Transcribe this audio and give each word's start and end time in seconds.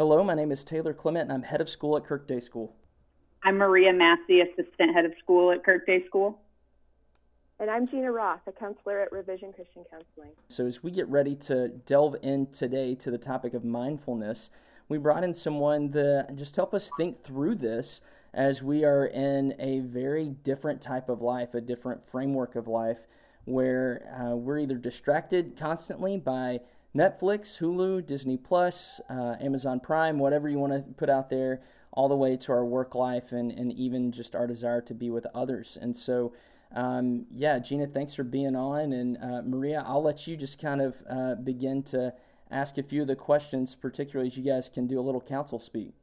Hello, 0.00 0.24
my 0.24 0.34
name 0.34 0.50
is 0.50 0.64
Taylor 0.64 0.94
Clement, 0.94 1.24
and 1.24 1.32
I'm 1.34 1.42
head 1.42 1.60
of 1.60 1.68
school 1.68 1.94
at 1.94 2.06
Kirk 2.06 2.26
Day 2.26 2.40
School. 2.40 2.74
I'm 3.44 3.58
Maria 3.58 3.92
Massey, 3.92 4.40
assistant 4.40 4.94
head 4.94 5.04
of 5.04 5.12
school 5.22 5.52
at 5.52 5.62
Kirk 5.62 5.84
Day 5.84 6.02
School. 6.06 6.40
And 7.58 7.68
I'm 7.68 7.86
Gina 7.86 8.10
Roth, 8.10 8.40
a 8.46 8.52
counselor 8.52 8.98
at 9.00 9.12
Revision 9.12 9.52
Christian 9.52 9.84
Counseling. 9.90 10.30
So, 10.48 10.66
as 10.66 10.82
we 10.82 10.90
get 10.90 11.06
ready 11.08 11.34
to 11.34 11.68
delve 11.68 12.16
in 12.22 12.46
today 12.46 12.94
to 12.94 13.10
the 13.10 13.18
topic 13.18 13.52
of 13.52 13.62
mindfulness, 13.62 14.48
we 14.88 14.96
brought 14.96 15.22
in 15.22 15.34
someone 15.34 15.92
to 15.92 16.28
just 16.34 16.56
help 16.56 16.72
us 16.72 16.90
think 16.96 17.22
through 17.22 17.56
this 17.56 18.00
as 18.32 18.62
we 18.62 18.86
are 18.86 19.04
in 19.04 19.54
a 19.58 19.80
very 19.80 20.28
different 20.28 20.80
type 20.80 21.10
of 21.10 21.20
life, 21.20 21.52
a 21.52 21.60
different 21.60 22.08
framework 22.08 22.56
of 22.56 22.66
life, 22.66 23.00
where 23.44 24.16
uh, 24.18 24.34
we're 24.34 24.60
either 24.60 24.76
distracted 24.76 25.58
constantly 25.58 26.16
by 26.16 26.60
Netflix, 26.94 27.58
Hulu, 27.58 28.04
Disney 28.04 28.36
Plus, 28.36 29.00
uh, 29.08 29.36
Amazon 29.40 29.80
Prime, 29.80 30.18
whatever 30.18 30.48
you 30.48 30.58
want 30.58 30.72
to 30.72 30.82
put 30.94 31.08
out 31.08 31.30
there, 31.30 31.60
all 31.92 32.08
the 32.08 32.16
way 32.16 32.36
to 32.36 32.52
our 32.52 32.64
work 32.64 32.94
life 32.94 33.32
and, 33.32 33.52
and 33.52 33.72
even 33.72 34.12
just 34.12 34.34
our 34.34 34.46
desire 34.46 34.80
to 34.80 34.94
be 34.94 35.10
with 35.10 35.26
others. 35.34 35.78
And 35.80 35.96
so, 35.96 36.32
um, 36.74 37.26
yeah, 37.30 37.58
Gina, 37.58 37.86
thanks 37.86 38.14
for 38.14 38.24
being 38.24 38.56
on. 38.56 38.92
And 38.92 39.18
uh, 39.18 39.42
Maria, 39.44 39.84
I'll 39.86 40.02
let 40.02 40.26
you 40.26 40.36
just 40.36 40.60
kind 40.60 40.80
of 40.80 40.96
uh, 41.08 41.34
begin 41.36 41.82
to 41.84 42.12
ask 42.50 42.78
a 42.78 42.82
few 42.82 43.02
of 43.02 43.08
the 43.08 43.16
questions, 43.16 43.74
particularly 43.74 44.28
as 44.28 44.36
you 44.36 44.44
guys 44.44 44.68
can 44.68 44.86
do 44.86 44.98
a 44.98 45.02
little 45.02 45.20
counsel 45.20 45.60
speak. 45.60 45.94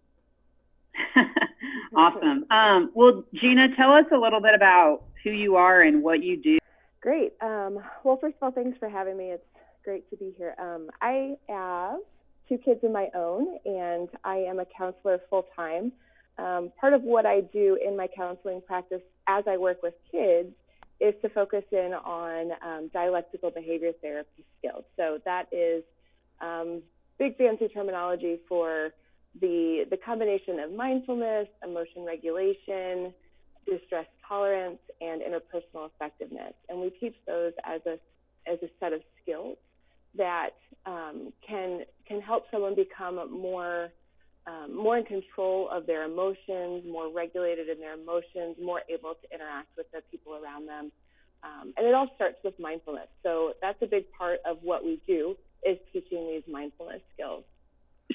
awesome. 1.96 2.46
Um, 2.50 2.92
well, 2.94 3.24
Gina, 3.34 3.76
tell 3.76 3.92
us 3.92 4.06
a 4.14 4.18
little 4.18 4.42
bit 4.42 4.56
about 4.56 5.04
who 5.24 5.32
you 5.32 5.56
are 5.56 5.82
and 5.82 6.02
what 6.02 6.24
you 6.24 6.38
do. 6.38 6.58
Great. 7.02 7.34
Um, 7.42 7.80
well, 8.04 8.18
first 8.20 8.36
of 8.42 8.44
all, 8.44 8.52
thanks 8.52 8.78
for 8.78 8.90
having 8.90 9.18
me. 9.18 9.32
It's 9.32 9.46
great 9.88 10.10
to 10.10 10.18
be 10.18 10.34
here. 10.38 10.54
Um, 10.60 10.90
I 11.02 11.38
have 11.48 12.00
two 12.50 12.58
kids 12.58 12.82
of 12.84 12.92
my 12.92 13.08
own, 13.16 13.58
and 13.64 14.10
I 14.26 14.36
am 14.36 14.60
a 14.60 14.66
counselor 14.66 15.18
full 15.30 15.46
time. 15.56 15.94
Um, 16.38 16.74
part 16.78 16.92
of 16.92 17.04
what 17.04 17.26
I 17.26 17.40
do 17.40 17.80
in 17.82 17.96
my 17.96 18.08
counseling 18.14 18.62
practice 18.68 19.00
as 19.30 19.46
I 19.48 19.56
work 19.56 19.82
with 19.82 19.94
kids 20.12 20.50
is 21.00 21.14
to 21.22 21.30
focus 21.30 21.64
in 21.72 21.94
on 21.94 22.52
um, 22.62 22.90
dialectical 22.94 23.50
behavior 23.50 23.94
therapy 24.02 24.44
skills. 24.60 24.84
So 24.98 25.20
that 25.24 25.46
is 25.54 25.84
um, 26.42 26.82
big 27.18 27.38
fancy 27.38 27.70
terminology 27.70 28.40
for 28.50 28.90
the 29.40 29.86
the 29.90 29.98
combination 29.98 30.60
of 30.60 30.74
mindfulness, 30.74 31.48
emotion 31.64 32.04
regulation, 32.04 33.14
distress 33.66 34.08
tolerance, 34.28 34.80
and 35.00 35.22
interpersonal 35.22 35.90
effectiveness. 35.96 36.56
And 36.68 36.82
we 36.82 36.90
teach 36.90 37.16
those 37.26 37.54
as 37.64 37.80
a 37.86 37.98
as 38.52 38.60
a 38.62 38.70
set 38.82 38.92
of 38.92 39.00
skills 39.22 39.58
that 40.18 40.52
um, 40.86 41.34
can 41.48 41.82
can 42.08 42.22
help 42.22 42.46
someone 42.52 42.76
become 42.76 43.16
more 43.32 43.90
um, 44.48 44.76
more 44.76 44.98
in 44.98 45.04
control 45.04 45.70
of 45.70 45.86
their 45.86 46.04
emotions, 46.04 46.84
more 46.90 47.12
regulated 47.12 47.68
in 47.68 47.80
their 47.80 47.96
emotions, 47.96 48.56
more 48.62 48.82
able 48.90 49.14
to 49.16 49.34
interact 49.34 49.68
with 49.76 49.92
the 49.92 50.02
people 50.10 50.34
around 50.42 50.68
them. 50.68 50.92
Um, 51.44 51.74
and 51.78 51.86
it 51.86 51.94
all 51.94 52.10
starts 52.16 52.38
with 52.44 52.58
mindfulness. 52.58 53.08
So 53.24 53.54
that's 53.62 53.82
a 53.82 53.86
big 53.86 54.06
part 54.12 54.40
of 54.46 54.58
what 54.62 54.84
we 54.84 55.02
do 55.06 55.36
is 55.64 55.78
teaching 55.92 56.28
these 56.28 56.44
mindfulness 56.52 57.02
skills. 57.14 57.44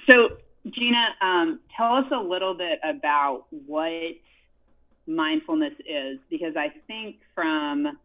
So 0.09 0.39
Gina, 0.69 1.09
um, 1.21 1.61
tell 1.77 1.95
us 1.95 2.07
a 2.13 2.23
little 2.23 2.55
bit 2.55 2.79
about 2.83 3.45
what 3.67 4.13
mindfulness 5.07 5.75
is, 5.81 6.19
because 6.31 6.55
I 6.57 6.73
think 6.87 7.17
from 7.35 7.99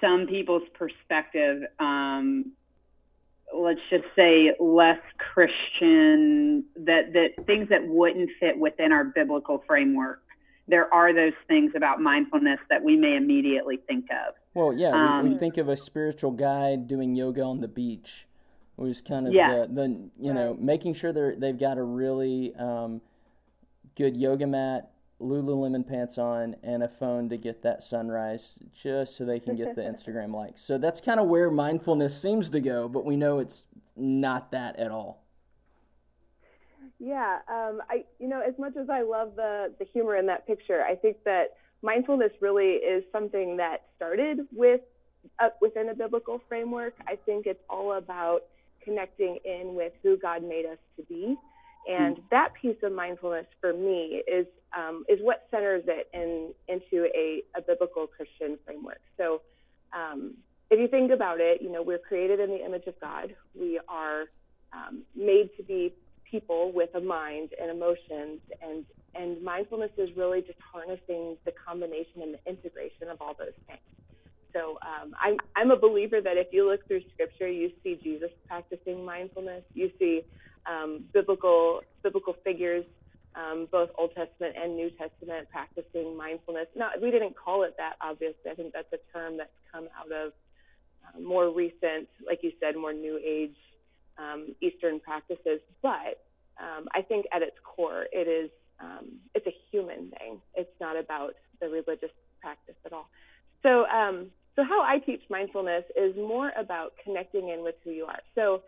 some 0.00 0.26
people's 0.26 0.68
perspective, 0.74 1.62
um, 1.78 2.52
let's 3.54 3.80
just 3.90 4.04
say 4.14 4.52
less 4.60 5.00
Christian, 5.18 6.64
that, 6.76 7.12
that 7.12 7.46
things 7.46 7.68
that 7.68 7.86
wouldn't 7.86 8.30
fit 8.40 8.58
within 8.58 8.92
our 8.92 9.04
biblical 9.04 9.62
framework. 9.66 10.22
There 10.68 10.92
are 10.92 11.14
those 11.14 11.32
things 11.46 11.72
about 11.76 12.00
mindfulness 12.00 12.58
that 12.70 12.82
we 12.82 12.96
may 12.96 13.16
immediately 13.16 13.78
think 13.86 14.06
of. 14.10 14.34
Well, 14.54 14.72
yeah, 14.72 14.90
um, 14.90 15.22
we, 15.22 15.28
we, 15.28 15.34
um, 15.34 15.40
think 15.40 15.58
of 15.58 15.68
a 15.68 15.76
spiritual 15.76 16.32
guide 16.32 16.88
doing 16.88 17.14
yoga 17.14 17.42
on 17.42 17.60
the 17.60 17.68
beach, 17.68 18.26
was 18.76 19.00
kind 19.00 19.26
of 19.26 19.32
yeah. 19.32 19.66
the, 19.66 19.74
the 19.74 20.10
you 20.20 20.34
know 20.34 20.56
making 20.60 20.94
sure 20.94 21.12
they're 21.12 21.34
they've 21.36 21.58
got 21.58 21.78
a 21.78 21.82
really 21.82 22.54
um, 22.56 23.00
good 23.96 24.16
yoga 24.16 24.46
mat 24.46 24.90
Lululemon 25.20 25.86
pants 25.86 26.18
on 26.18 26.56
and 26.62 26.82
a 26.82 26.88
phone 26.88 27.28
to 27.30 27.36
get 27.36 27.62
that 27.62 27.82
sunrise 27.82 28.58
just 28.74 29.16
so 29.16 29.24
they 29.24 29.40
can 29.40 29.56
get 29.56 29.74
the 29.74 29.80
Instagram 29.82 30.34
likes. 30.34 30.60
So 30.60 30.78
that's 30.78 31.00
kind 31.00 31.18
of 31.18 31.26
where 31.26 31.50
mindfulness 31.50 32.20
seems 32.20 32.50
to 32.50 32.60
go, 32.60 32.88
but 32.88 33.04
we 33.04 33.16
know 33.16 33.38
it's 33.38 33.64
not 33.96 34.50
that 34.52 34.78
at 34.78 34.90
all. 34.90 35.22
Yeah, 36.98 37.38
um, 37.48 37.82
I 37.90 38.04
you 38.18 38.28
know 38.28 38.40
as 38.40 38.54
much 38.58 38.76
as 38.76 38.88
I 38.88 39.02
love 39.02 39.36
the 39.36 39.72
the 39.78 39.84
humor 39.84 40.16
in 40.16 40.26
that 40.26 40.46
picture, 40.46 40.82
I 40.82 40.94
think 40.94 41.18
that 41.24 41.56
mindfulness 41.82 42.32
really 42.40 42.76
is 42.76 43.04
something 43.12 43.58
that 43.58 43.82
started 43.96 44.40
with 44.50 44.80
uh, 45.38 45.50
within 45.60 45.90
a 45.90 45.94
biblical 45.94 46.40
framework. 46.48 46.94
I 47.06 47.16
think 47.26 47.46
it's 47.46 47.62
all 47.68 47.94
about 47.94 48.44
connecting 48.82 49.38
in 49.44 49.74
with 49.74 49.92
who 50.02 50.16
God 50.16 50.42
made 50.42 50.64
us 50.64 50.78
to 50.96 51.02
be 51.02 51.36
and 51.88 52.18
that 52.30 52.50
piece 52.60 52.76
of 52.82 52.92
mindfulness 52.92 53.46
for 53.60 53.72
me 53.72 54.22
is 54.26 54.46
um, 54.76 55.04
is 55.08 55.18
what 55.22 55.46
centers 55.50 55.84
it 55.86 56.08
in 56.12 56.52
into 56.68 57.06
a, 57.14 57.42
a 57.56 57.62
biblical 57.62 58.06
Christian 58.06 58.58
framework. 58.64 59.00
So 59.16 59.42
um, 59.92 60.34
if 60.70 60.80
you 60.80 60.88
think 60.88 61.12
about 61.12 61.40
it, 61.40 61.62
you 61.62 61.70
know 61.70 61.82
we're 61.82 61.98
created 61.98 62.40
in 62.40 62.50
the 62.50 62.64
image 62.64 62.86
of 62.86 62.94
God. 63.00 63.34
We 63.58 63.80
are 63.88 64.24
um, 64.72 65.02
made 65.14 65.50
to 65.56 65.62
be 65.62 65.94
people 66.28 66.72
with 66.72 66.90
a 66.94 67.00
mind 67.00 67.50
and 67.60 67.70
emotions, 67.70 68.40
and 68.60 68.84
and 69.14 69.42
mindfulness 69.42 69.92
is 69.96 70.10
really 70.16 70.40
just 70.40 70.58
harnessing 70.72 71.36
the 71.44 71.52
combination 71.66 72.22
and 72.22 72.34
the 72.34 72.50
integration 72.50 73.08
of 73.10 73.18
all 73.20 73.34
those 73.38 73.56
things. 73.66 73.80
So 74.56 74.78
um, 74.80 75.12
I'm 75.22 75.36
I'm 75.54 75.70
a 75.70 75.76
believer 75.76 76.20
that 76.22 76.38
if 76.38 76.48
you 76.50 76.70
look 76.70 76.86
through 76.88 77.02
Scripture, 77.12 77.48
you 77.48 77.70
see 77.82 78.00
Jesus 78.02 78.30
practicing 78.48 79.04
mindfulness. 79.04 79.64
You 79.74 79.90
see 79.98 80.22
um, 80.66 81.04
biblical 81.12 81.82
biblical 82.02 82.34
figures, 82.42 82.84
um, 83.34 83.68
both 83.70 83.90
Old 83.98 84.10
Testament 84.16 84.56
and 84.60 84.74
New 84.76 84.90
Testament, 84.90 85.48
practicing 85.52 86.16
mindfulness. 86.16 86.68
Now, 86.74 86.90
we 87.02 87.10
didn't 87.10 87.34
call 87.36 87.64
it 87.64 87.74
that, 87.76 87.94
obviously. 88.00 88.50
I 88.50 88.54
think 88.54 88.72
that's 88.72 88.90
a 88.94 89.00
term 89.12 89.36
that's 89.36 89.50
come 89.70 89.88
out 89.98 90.10
of 90.10 90.32
uh, 91.04 91.20
more 91.20 91.52
recent, 91.52 92.08
like 92.26 92.40
you 92.42 92.52
said, 92.58 92.76
more 92.76 92.94
New 92.94 93.20
Age 93.22 93.56
um, 94.16 94.54
Eastern 94.62 95.00
practices. 95.00 95.60
But 95.82 96.24
um, 96.58 96.88
I 96.94 97.02
think 97.02 97.26
at 97.34 97.42
its 97.42 97.56
core, 97.62 98.06
it 98.10 98.26
is 98.26 98.50
um, 98.80 99.20
it's 99.34 99.46
a 99.46 99.54
human 99.70 100.10
thing. 100.18 100.40
It's 100.54 100.72
not 100.80 100.96
about 100.96 101.34
the 101.60 101.68
religious 101.68 102.10
practice 102.40 102.76
at 102.86 102.92
all. 102.94 103.10
So, 103.62 103.86
um, 103.86 104.30
so 104.56 104.64
how 104.64 104.82
I 104.82 104.98
teach 104.98 105.22
mindfulness 105.28 105.84
is 105.96 106.16
more 106.16 106.50
about 106.58 106.94
connecting 107.04 107.50
in 107.50 107.62
with 107.62 107.74
who 107.84 107.90
you 107.90 108.06
are. 108.06 108.20
So 108.34 108.62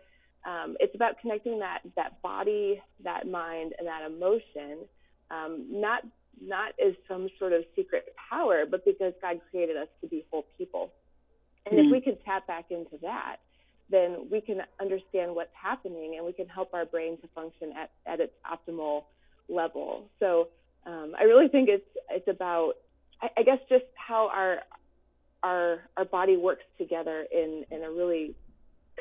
um, 0.45 0.77
it's 0.79 0.95
about 0.95 1.19
connecting 1.19 1.59
that 1.59 1.79
that 1.95 2.21
body, 2.21 2.81
that 3.03 3.27
mind, 3.27 3.73
and 3.77 3.87
that 3.87 4.03
emotion, 4.05 4.85
um, 5.31 5.65
not 5.69 6.03
not 6.41 6.73
as 6.83 6.93
some 7.07 7.27
sort 7.37 7.53
of 7.53 7.63
secret 7.75 8.13
power, 8.29 8.65
but 8.69 8.85
because 8.85 9.13
God 9.21 9.41
created 9.49 9.75
us 9.75 9.87
to 10.01 10.07
be 10.07 10.25
whole 10.31 10.45
people. 10.57 10.93
And 11.65 11.77
mm-hmm. 11.77 11.87
if 11.87 11.91
we 11.91 12.01
can 12.01 12.17
tap 12.23 12.47
back 12.47 12.65
into 12.69 12.97
that, 13.01 13.37
then 13.89 14.27
we 14.31 14.39
can 14.39 14.61
understand 14.79 15.35
what's 15.35 15.53
happening 15.61 16.15
and 16.15 16.25
we 16.25 16.31
can 16.31 16.47
help 16.47 16.73
our 16.73 16.85
brain 16.85 17.17
to 17.21 17.27
function 17.35 17.73
at, 17.77 17.91
at 18.05 18.19
its 18.19 18.33
optimal 18.45 19.03
level. 19.49 20.05
So 20.19 20.49
um, 20.85 21.13
I 21.19 21.23
really 21.23 21.47
think 21.47 21.67
it's 21.67 21.85
it's 22.09 22.27
about 22.27 22.73
I, 23.21 23.29
I 23.39 23.43
guess 23.43 23.59
just 23.67 23.85
how 23.95 24.29
our 24.29 24.59
our 25.43 25.89
our 25.97 26.05
body 26.05 26.37
works 26.37 26.65
together 26.77 27.25
in 27.31 27.65
in 27.71 27.83
a 27.83 27.91
really 27.91 28.35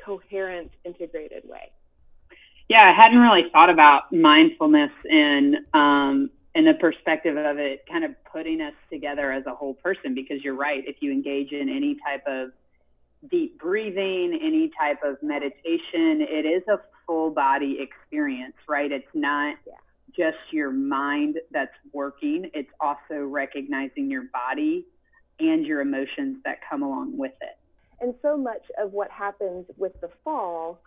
coherent, 0.04 0.71
integrated 0.84 1.43
way. 1.44 1.71
Yeah, 2.69 2.82
I 2.82 2.93
hadn't 2.94 3.19
really 3.19 3.51
thought 3.53 3.71
about 3.71 4.12
mindfulness 4.12 4.91
in 5.09 5.57
um, 5.74 6.30
in 6.54 6.65
the 6.65 6.74
perspective 6.74 7.36
of 7.36 7.59
it 7.59 7.84
kind 7.91 8.04
of 8.04 8.12
putting 8.30 8.60
us 8.60 8.74
together 8.91 9.33
as 9.33 9.47
a 9.47 9.54
whole 9.54 9.74
person. 9.74 10.15
Because 10.15 10.42
you're 10.42 10.54
right, 10.57 10.83
if 10.86 10.97
you 11.01 11.12
engage 11.12 11.53
in 11.53 11.68
any 11.68 11.97
type 12.04 12.24
of 12.27 12.51
deep 13.30 13.59
breathing, 13.59 14.39
any 14.42 14.71
type 14.78 14.98
of 15.04 15.16
meditation, 15.22 16.21
it 16.21 16.47
is 16.47 16.62
a 16.68 16.78
full 17.07 17.30
body 17.30 17.78
experience, 17.80 18.54
right? 18.68 18.92
It's 18.92 19.07
not 19.15 19.57
yeah. 19.66 19.72
just 20.16 20.39
your 20.53 20.71
mind 20.71 21.39
that's 21.51 21.72
working, 21.92 22.51
it's 22.54 22.71
also 22.80 23.24
recognizing 23.24 24.10
your 24.10 24.24
body 24.33 24.86
and 25.40 25.66
your 25.66 25.80
emotions 25.80 26.38
that 26.44 26.58
come 26.68 26.82
along 26.82 27.16
with 27.16 27.32
it. 27.40 27.58
And 28.00 28.14
so 28.22 28.36
much 28.36 28.62
of 28.80 28.92
what 28.92 29.10
happens 29.10 29.66
with 29.76 30.00
the 30.00 30.10
fall 30.24 30.80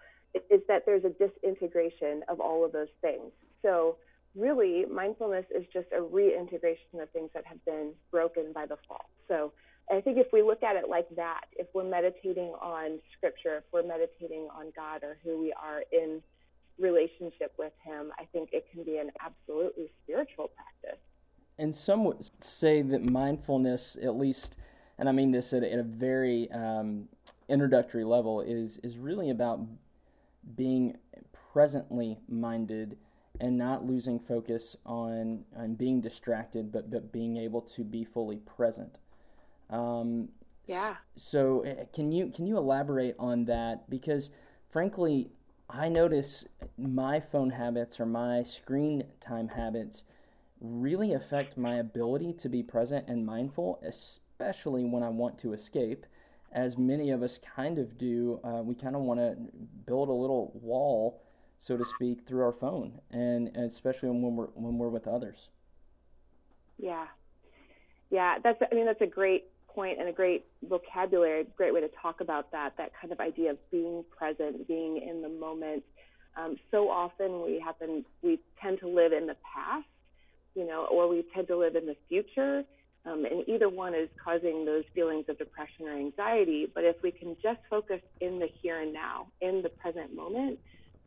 is 0.50 0.62
that 0.68 0.86
there's 0.86 1.04
a 1.04 1.10
disintegration 1.10 2.24
of 2.30 2.40
all 2.40 2.64
of 2.64 2.72
those 2.72 2.88
things. 3.02 3.32
So, 3.62 3.98
really, 4.34 4.86
mindfulness 4.86 5.46
is 5.54 5.66
just 5.74 5.88
a 5.96 6.02
reintegration 6.02 7.02
of 7.02 7.10
things 7.10 7.30
that 7.34 7.46
have 7.46 7.64
been 7.66 7.92
broken 8.12 8.54
by 8.54 8.66
the 8.66 8.78
fall. 8.88 9.10
So, 9.28 9.52
I 9.92 10.00
think 10.00 10.18
if 10.18 10.28
we 10.32 10.42
look 10.42 10.64
at 10.64 10.78
it 10.78 10.88
like 10.90 11.08
that, 11.18 11.46
if 11.54 11.68
we're 11.74 11.84
meditating 11.84 12.54
on 12.62 13.00
scripture, 13.18 13.58
if 13.58 13.64
we're 13.74 13.84
meditating 13.84 14.48
on 14.56 14.72
God 14.74 15.04
or 15.04 15.18
who 15.24 15.42
we 15.42 15.52
are 15.52 15.84
in 15.92 16.22
relationship 16.80 17.54
with 17.60 17.74
Him, 17.84 18.12
I 18.18 18.26
think 18.32 18.50
it 18.54 18.66
can 18.72 18.84
be 18.84 18.98
an 18.98 19.12
absolutely 19.20 19.92
spiritual 20.04 20.50
practice. 20.56 21.02
And 21.62 21.76
some 21.76 22.04
would 22.06 22.28
say 22.44 22.82
that 22.82 23.04
mindfulness, 23.04 23.96
at 24.02 24.18
least, 24.18 24.58
and 24.98 25.08
I 25.08 25.12
mean 25.12 25.32
this 25.32 25.54
at, 25.54 25.64
at 25.64 25.78
a 25.78 25.84
very 25.84 26.50
um, 26.52 27.08
introductory 27.48 28.04
level, 28.04 28.42
is 28.42 28.80
is 28.80 28.98
really 28.98 29.30
about 29.30 29.60
being 30.56 30.98
presently 31.54 32.18
minded 32.28 32.98
and 33.40 33.60
not 33.60 33.86
losing 33.86 34.18
focus 34.20 34.76
on 34.88 35.46
on 35.56 35.76
being 35.76 36.02
distracted, 36.02 36.72
but 36.72 36.90
but 36.90 37.12
being 37.12 37.38
able 37.38 37.62
to 37.62 37.84
be 37.84 38.04
fully 38.04 38.38
present. 38.38 38.98
Um, 39.70 40.30
yeah. 40.66 40.96
So 41.16 41.62
eh, 41.62 41.86
can 41.94 42.12
you 42.12 42.32
can 42.36 42.48
you 42.48 42.58
elaborate 42.58 43.16
on 43.20 43.46
that? 43.46 43.88
Because 43.88 44.32
frankly, 44.68 45.30
I 45.70 45.90
notice 45.90 46.44
my 46.76 47.20
phone 47.20 47.52
habits 47.52 48.00
or 48.00 48.08
my 48.08 48.42
screen 48.42 49.04
time 49.20 49.50
habits 49.50 50.06
really 50.62 51.14
affect 51.14 51.58
my 51.58 51.76
ability 51.78 52.34
to 52.34 52.48
be 52.48 52.62
present 52.62 53.08
and 53.08 53.26
mindful, 53.26 53.82
especially 53.84 54.86
when 54.86 55.04
I 55.04 55.10
want 55.10 55.40
to 55.40 55.54
escape. 55.54 56.06
As 56.52 56.78
many 56.78 57.12
of 57.12 57.24
us 57.24 57.40
kind 57.56 57.80
of 57.80 57.98
do, 57.98 58.40
uh, 58.44 58.62
we 58.62 58.76
kind 58.76 58.96
of 58.96 59.02
want 59.02 59.20
to 59.20 59.36
build 59.86 60.10
a 60.10 60.14
little 60.14 60.52
wall, 60.62 61.24
so 61.58 61.78
to 61.78 61.86
speak, 61.86 62.28
through 62.28 62.44
our 62.44 62.52
phone, 62.52 63.00
and, 63.10 63.48
and 63.56 63.72
especially 63.72 64.10
when 64.10 64.36
we're 64.36 64.48
when 64.48 64.78
we're 64.78 64.90
with 64.90 65.08
others. 65.08 65.48
Yeah, 66.78 67.06
yeah, 68.10 68.38
that's 68.44 68.62
I 68.70 68.76
mean 68.76 68.86
that's 68.86 69.02
a 69.02 69.08
great 69.08 69.46
point 69.70 70.00
and 70.00 70.10
a 70.10 70.12
great 70.12 70.46
vocabulary, 70.68 71.48
great 71.56 71.74
way 71.74 71.80
to 71.80 71.90
talk 72.02 72.20
about 72.20 72.52
that. 72.52 72.74
That 72.78 72.92
kind 73.00 73.14
of 73.14 73.22
idea 73.22 73.52
of 73.52 73.72
being 73.72 74.04
present, 74.16 74.68
being 74.68 74.98
in 74.98 75.22
the 75.22 75.30
moment. 75.30 75.84
Um, 76.36 76.58
so 76.70 76.90
often 76.90 77.42
we 77.42 77.60
happen 77.60 78.04
we 78.22 78.40
tend 78.62 78.80
to 78.80 78.90
live 78.90 79.14
in 79.14 79.28
the 79.28 79.38
past 79.56 79.86
you 80.56 80.66
know, 80.66 80.88
or 80.92 81.08
we 81.08 81.24
tend 81.34 81.48
to 81.48 81.58
live 81.58 81.76
in 81.76 81.86
the 81.86 81.96
future. 82.10 82.64
Um, 83.04 83.26
and 83.26 83.48
either 83.48 83.68
one 83.68 83.96
is 83.96 84.10
causing 84.24 84.64
those 84.64 84.84
feelings 84.94 85.26
of 85.28 85.38
depression 85.40 85.88
or 85.88 85.98
anxiety. 85.98 86.68
But 86.74 86.84
if 86.84 86.98
we 87.02 87.12
can 87.12 87.36
just 87.42 87.60
focus 87.70 88.00
in 88.20 88.40
the 88.40 88.48
here 88.62 88.80
and 88.80 88.94
now, 88.94 89.28
in 89.42 89.64
the 89.64 89.70
present 89.70 90.16
moment, 90.16 90.60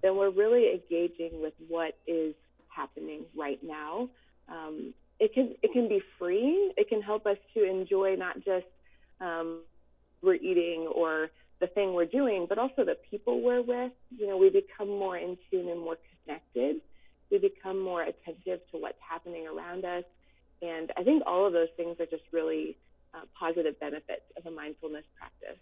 then 0.02 0.16
we're 0.16 0.30
really 0.30 0.72
engaging 0.72 1.40
with 1.40 1.54
what 1.68 1.96
is 2.06 2.34
happening 2.68 3.22
right 3.36 3.60
now. 3.62 4.08
Um, 4.48 4.92
it 5.20 5.32
can 5.32 5.54
it 5.62 5.72
can 5.72 5.88
be 5.88 6.02
free. 6.18 6.72
It 6.76 6.88
can 6.88 7.00
help 7.00 7.26
us 7.26 7.38
to 7.54 7.64
enjoy 7.64 8.16
not 8.16 8.36
just 8.44 8.66
um, 9.20 9.60
we're 10.20 10.34
eating 10.34 10.90
or 10.92 11.30
the 11.60 11.68
thing 11.68 11.94
we're 11.94 12.04
doing, 12.06 12.46
but 12.48 12.58
also 12.58 12.84
the 12.84 12.96
people 13.08 13.40
we're 13.40 13.62
with. 13.62 13.92
You 14.18 14.26
know, 14.26 14.36
we 14.36 14.50
become 14.50 14.88
more 14.88 15.16
in 15.16 15.38
tune 15.50 15.68
and 15.68 15.80
more 15.80 15.96
connected 16.24 16.80
we 17.30 17.38
become 17.38 17.80
more 17.80 18.02
attentive 18.02 18.60
to 18.70 18.78
what's 18.78 18.98
happening 19.00 19.46
around 19.46 19.84
us. 19.84 20.04
And 20.62 20.92
I 20.96 21.02
think 21.02 21.22
all 21.26 21.46
of 21.46 21.52
those 21.52 21.68
things 21.76 21.98
are 22.00 22.06
just 22.06 22.24
really 22.32 22.76
uh, 23.12 23.20
positive 23.38 23.78
benefits 23.80 24.22
of 24.36 24.46
a 24.46 24.50
mindfulness 24.50 25.04
practice. 25.18 25.58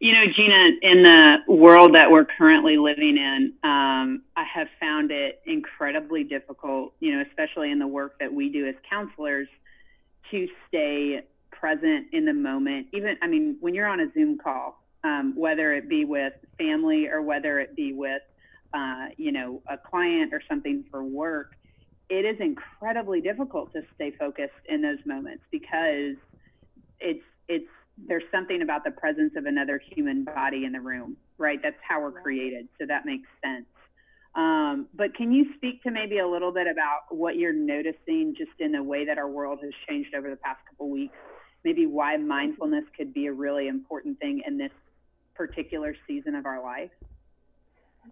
You 0.00 0.12
know, 0.12 0.24
Gina, 0.34 0.70
in 0.82 1.02
the 1.02 1.36
world 1.48 1.94
that 1.94 2.08
we're 2.10 2.24
currently 2.24 2.76
living 2.76 3.16
in, 3.16 3.52
um, 3.64 4.22
I 4.36 4.44
have 4.44 4.68
found 4.78 5.10
it 5.10 5.40
incredibly 5.44 6.22
difficult, 6.22 6.94
you 7.00 7.12
know, 7.16 7.24
especially 7.28 7.72
in 7.72 7.80
the 7.80 7.86
work 7.86 8.16
that 8.20 8.32
we 8.32 8.48
do 8.48 8.68
as 8.68 8.76
counselors, 8.88 9.48
to 10.30 10.46
stay 10.68 11.22
present 11.50 12.06
in 12.12 12.24
the 12.26 12.32
moment. 12.32 12.86
Even, 12.92 13.16
I 13.22 13.26
mean, 13.26 13.56
when 13.60 13.74
you're 13.74 13.88
on 13.88 13.98
a 13.98 14.06
Zoom 14.12 14.38
call, 14.38 14.80
um, 15.02 15.32
whether 15.36 15.72
it 15.74 15.88
be 15.88 16.04
with 16.04 16.34
family 16.58 17.08
or 17.08 17.20
whether 17.22 17.58
it 17.58 17.74
be 17.74 17.92
with 17.92 18.22
uh, 18.74 19.06
you 19.16 19.32
know, 19.32 19.62
a 19.70 19.76
client 19.76 20.32
or 20.32 20.42
something 20.48 20.84
for 20.90 21.02
work, 21.02 21.52
it 22.10 22.24
is 22.24 22.36
incredibly 22.40 23.20
difficult 23.20 23.72
to 23.72 23.82
stay 23.94 24.12
focused 24.18 24.52
in 24.68 24.82
those 24.82 24.98
moments 25.04 25.42
because 25.50 26.16
it's 27.00 27.24
it's 27.48 27.68
there's 28.06 28.24
something 28.30 28.62
about 28.62 28.84
the 28.84 28.90
presence 28.90 29.32
of 29.36 29.46
another 29.46 29.80
human 29.94 30.24
body 30.24 30.64
in 30.64 30.72
the 30.72 30.80
room, 30.80 31.16
right? 31.36 31.58
That's 31.62 31.76
how 31.86 32.00
we're 32.00 32.12
created, 32.12 32.68
so 32.78 32.86
that 32.86 33.04
makes 33.04 33.28
sense. 33.42 33.66
Um, 34.34 34.86
but 34.94 35.14
can 35.16 35.32
you 35.32 35.46
speak 35.56 35.82
to 35.82 35.90
maybe 35.90 36.18
a 36.18 36.28
little 36.28 36.52
bit 36.52 36.66
about 36.70 37.00
what 37.10 37.36
you're 37.36 37.52
noticing 37.52 38.34
just 38.38 38.52
in 38.60 38.72
the 38.72 38.82
way 38.82 39.04
that 39.06 39.18
our 39.18 39.28
world 39.28 39.58
has 39.62 39.72
changed 39.88 40.14
over 40.14 40.30
the 40.30 40.36
past 40.36 40.60
couple 40.70 40.90
weeks? 40.90 41.16
Maybe 41.64 41.86
why 41.86 42.16
mindfulness 42.18 42.84
could 42.96 43.12
be 43.12 43.26
a 43.26 43.32
really 43.32 43.66
important 43.66 44.20
thing 44.20 44.42
in 44.46 44.58
this 44.58 44.70
particular 45.34 45.96
season 46.06 46.36
of 46.36 46.46
our 46.46 46.62
life? 46.62 46.90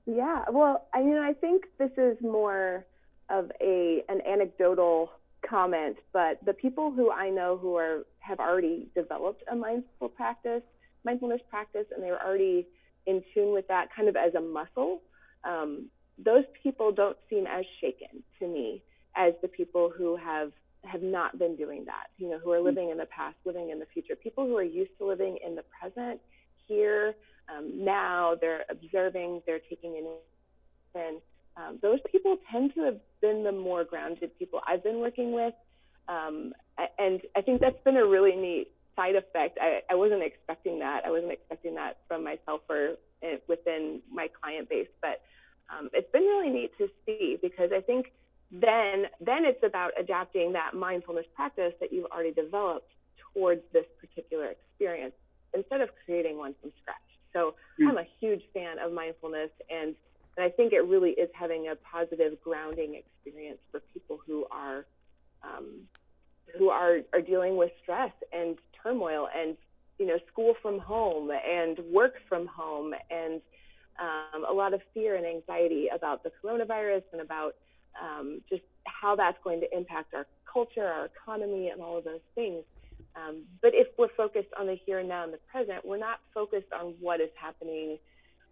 Yeah, 0.04 0.44
well, 0.50 0.86
I 0.94 1.02
mean, 1.02 1.16
I 1.16 1.32
think 1.32 1.64
this 1.78 1.90
is 1.96 2.16
more 2.20 2.84
of 3.30 3.50
a 3.60 4.02
an 4.08 4.20
anecdotal 4.26 5.10
comment, 5.48 5.96
but 6.12 6.38
the 6.44 6.52
people 6.52 6.90
who 6.90 7.10
I 7.10 7.30
know 7.30 7.56
who 7.56 7.76
are 7.76 8.04
have 8.18 8.40
already 8.40 8.88
developed 8.94 9.42
a 9.50 9.56
mindful 9.56 10.08
practice, 10.08 10.62
mindfulness 11.04 11.40
practice, 11.48 11.86
and 11.94 12.02
they're 12.02 12.22
already 12.24 12.66
in 13.06 13.22
tune 13.32 13.52
with 13.52 13.66
that 13.68 13.88
kind 13.94 14.08
of 14.08 14.16
as 14.16 14.34
a 14.34 14.40
muscle. 14.40 15.02
Um, 15.44 15.86
those 16.22 16.44
people 16.62 16.92
don't 16.92 17.16
seem 17.30 17.46
as 17.46 17.64
shaken 17.80 18.22
to 18.40 18.48
me 18.48 18.82
as 19.16 19.34
the 19.42 19.48
people 19.48 19.92
who 19.96 20.16
have 20.16 20.52
have 20.84 21.02
not 21.02 21.38
been 21.38 21.56
doing 21.56 21.84
that. 21.86 22.06
You 22.18 22.30
know, 22.30 22.38
who 22.38 22.52
are 22.52 22.60
living 22.60 22.90
in 22.90 22.98
the 22.98 23.06
past, 23.06 23.36
living 23.44 23.70
in 23.70 23.78
the 23.78 23.86
future. 23.86 24.14
People 24.16 24.46
who 24.46 24.56
are 24.56 24.62
used 24.62 24.92
to 24.98 25.06
living 25.06 25.38
in 25.44 25.54
the 25.54 25.64
present, 25.80 26.20
here, 26.66 27.14
um, 27.48 27.84
now 27.84 28.34
they're 28.40 28.64
observing, 28.68 29.42
they're 29.46 29.60
taking 29.68 29.96
in, 29.96 30.06
and 30.94 31.20
um, 31.56 31.78
those 31.80 32.00
people 32.10 32.36
tend 32.50 32.74
to 32.74 32.82
have 32.82 32.98
been 33.20 33.44
the 33.44 33.52
more 33.52 33.84
grounded 33.84 34.36
people 34.38 34.60
I've 34.66 34.82
been 34.82 34.98
working 34.98 35.32
with. 35.32 35.54
Um, 36.08 36.52
and 36.98 37.20
I 37.34 37.40
think 37.40 37.60
that's 37.60 37.82
been 37.84 37.96
a 37.96 38.06
really 38.06 38.36
neat 38.36 38.72
side 38.94 39.16
effect. 39.16 39.58
I, 39.60 39.80
I 39.90 39.94
wasn't 39.94 40.22
expecting 40.22 40.78
that. 40.80 41.02
I 41.04 41.10
wasn't 41.10 41.32
expecting 41.32 41.74
that 41.74 41.98
from 42.08 42.24
myself 42.24 42.62
or 42.68 42.96
eh, 43.22 43.36
within 43.48 44.00
my 44.10 44.28
client 44.28 44.68
base, 44.68 44.88
but 45.00 45.22
um, 45.70 45.90
it's 45.92 46.10
been 46.12 46.22
really 46.22 46.50
neat 46.50 46.76
to 46.78 46.88
see 47.04 47.38
because 47.40 47.70
I 47.74 47.80
think 47.80 48.12
then 48.52 49.06
then 49.20 49.44
it's 49.44 49.62
about 49.64 49.90
adapting 49.98 50.52
that 50.52 50.74
mindfulness 50.74 51.26
practice 51.34 51.72
that 51.80 51.92
you've 51.92 52.06
already 52.06 52.32
developed 52.32 52.90
towards 53.34 53.62
this 53.72 53.86
particular 54.00 54.46
experience 54.46 55.14
instead 55.54 55.80
of 55.80 55.90
creating 56.04 56.38
one 56.38 56.54
from 56.60 56.72
scratch. 56.82 56.96
So 57.32 57.54
mm. 57.80 57.88
I'm 57.88 57.98
a 57.98 58.06
huge 58.20 58.42
fan 58.54 58.78
of 58.78 58.92
mindfulness, 58.92 59.50
and, 59.70 59.94
and 60.36 60.44
I 60.44 60.48
think 60.48 60.72
it 60.72 60.80
really 60.80 61.10
is 61.10 61.28
having 61.34 61.68
a 61.68 61.76
positive 61.76 62.40
grounding 62.42 62.94
experience 62.94 63.58
for 63.70 63.80
people 63.92 64.18
who 64.26 64.46
are 64.50 64.86
um, 65.42 65.66
who 66.58 66.70
are 66.70 66.98
are 67.12 67.20
dealing 67.20 67.56
with 67.56 67.70
stress 67.82 68.12
and 68.32 68.56
turmoil, 68.82 69.28
and 69.36 69.56
you 69.98 70.06
know, 70.06 70.18
school 70.30 70.54
from 70.62 70.78
home 70.78 71.30
and 71.30 71.78
work 71.92 72.14
from 72.28 72.46
home, 72.46 72.94
and 73.10 73.40
um, 73.98 74.44
a 74.48 74.52
lot 74.52 74.74
of 74.74 74.80
fear 74.92 75.16
and 75.16 75.26
anxiety 75.26 75.88
about 75.94 76.22
the 76.22 76.30
coronavirus 76.42 77.02
and 77.12 77.20
about 77.20 77.54
um, 78.00 78.40
just 78.48 78.62
how 78.84 79.16
that's 79.16 79.38
going 79.42 79.60
to 79.60 79.76
impact 79.76 80.14
our 80.14 80.26
culture, 80.50 80.86
our 80.86 81.06
economy, 81.06 81.68
and 81.68 81.80
all 81.80 81.98
of 81.98 82.04
those 82.04 82.20
things. 82.34 82.62
Um, 83.16 83.44
but 83.62 83.72
if 83.74 83.88
we're 83.98 84.12
focused 84.16 84.48
on 84.58 84.66
the 84.66 84.76
here 84.84 84.98
and 84.98 85.08
now 85.08 85.24
and 85.24 85.32
the 85.32 85.40
present, 85.50 85.84
we're 85.84 85.98
not 85.98 86.20
focused 86.34 86.72
on 86.78 86.94
what 87.00 87.20
is 87.20 87.30
happening 87.40 87.98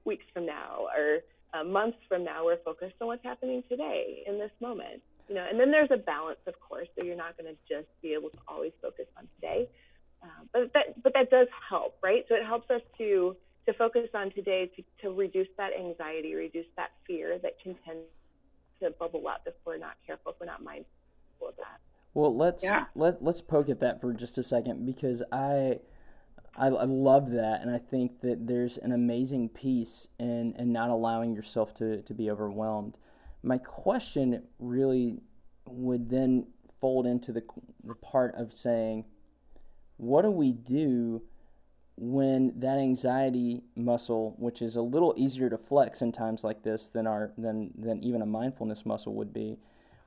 weeks 0.04 0.24
from 0.32 0.46
now 0.46 0.86
or 0.96 1.20
uh, 1.52 1.64
months 1.64 1.98
from 2.08 2.24
now. 2.24 2.46
We're 2.46 2.62
focused 2.64 2.94
on 3.00 3.08
what's 3.08 3.24
happening 3.24 3.62
today 3.68 4.24
in 4.26 4.38
this 4.38 4.50
moment. 4.60 5.02
You 5.28 5.36
know, 5.36 5.46
and 5.48 5.58
then 5.58 5.70
there's 5.70 5.90
a 5.90 5.96
balance, 5.96 6.40
of 6.46 6.54
course. 6.60 6.88
So 6.96 7.04
you're 7.04 7.16
not 7.16 7.36
going 7.38 7.54
to 7.54 7.58
just 7.68 7.88
be 8.02 8.12
able 8.12 8.30
to 8.30 8.38
always 8.48 8.72
focus 8.82 9.06
on 9.16 9.26
today, 9.36 9.68
uh, 10.22 10.44
but 10.52 10.72
that 10.74 11.02
but 11.02 11.14
that 11.14 11.30
does 11.30 11.48
help, 11.66 11.96
right? 12.02 12.24
So 12.28 12.34
it 12.34 12.44
helps 12.44 12.70
us 12.70 12.82
to 12.98 13.34
to 13.66 13.72
focus 13.72 14.08
on 14.14 14.30
today 14.32 14.70
to, 14.76 14.82
to 15.02 15.14
reduce 15.14 15.48
that 15.56 15.70
anxiety, 15.78 16.34
reduce 16.34 16.66
that 16.76 16.90
fear 17.06 17.38
that 17.38 17.58
can 17.62 17.74
tend 17.86 18.00
to 18.82 18.90
bubble 18.90 19.26
up 19.26 19.42
if 19.46 19.54
we're 19.64 19.78
not 19.78 19.96
careful, 20.06 20.32
if 20.32 20.40
we're 20.40 20.46
not 20.46 20.62
mindful 20.62 21.48
of 21.48 21.56
that. 21.56 21.80
Well, 22.14 22.34
let's 22.34 22.62
yeah. 22.62 22.84
let 22.94 23.22
let's 23.22 23.40
poke 23.40 23.68
at 23.68 23.80
that 23.80 24.00
for 24.00 24.12
just 24.12 24.38
a 24.38 24.42
second 24.42 24.86
because 24.86 25.22
I, 25.32 25.80
I, 26.56 26.68
I 26.68 26.84
love 26.84 27.30
that, 27.32 27.60
and 27.60 27.70
I 27.70 27.78
think 27.78 28.20
that 28.20 28.46
there's 28.46 28.78
an 28.78 28.92
amazing 28.92 29.48
piece 29.48 30.06
in 30.20 30.54
in 30.56 30.72
not 30.72 30.90
allowing 30.90 31.34
yourself 31.34 31.74
to 31.74 32.02
to 32.02 32.14
be 32.14 32.30
overwhelmed. 32.30 32.98
My 33.42 33.58
question 33.58 34.44
really 34.60 35.20
would 35.66 36.08
then 36.08 36.46
fold 36.80 37.06
into 37.06 37.32
the 37.32 37.42
the 37.82 37.96
part 37.96 38.36
of 38.36 38.54
saying, 38.54 39.04
what 39.96 40.22
do 40.22 40.30
we 40.30 40.52
do 40.52 41.22
when 41.96 42.52
that 42.60 42.78
anxiety 42.78 43.62
muscle, 43.76 44.34
which 44.38 44.62
is 44.62 44.76
a 44.76 44.82
little 44.82 45.14
easier 45.16 45.50
to 45.50 45.58
flex 45.58 46.02
in 46.02 46.12
times 46.12 46.44
like 46.44 46.62
this 46.62 46.90
than 46.90 47.08
our 47.08 47.32
than 47.36 47.72
than 47.76 48.02
even 48.04 48.22
a 48.22 48.26
mindfulness 48.26 48.86
muscle 48.86 49.14
would 49.14 49.32
be? 49.32 49.58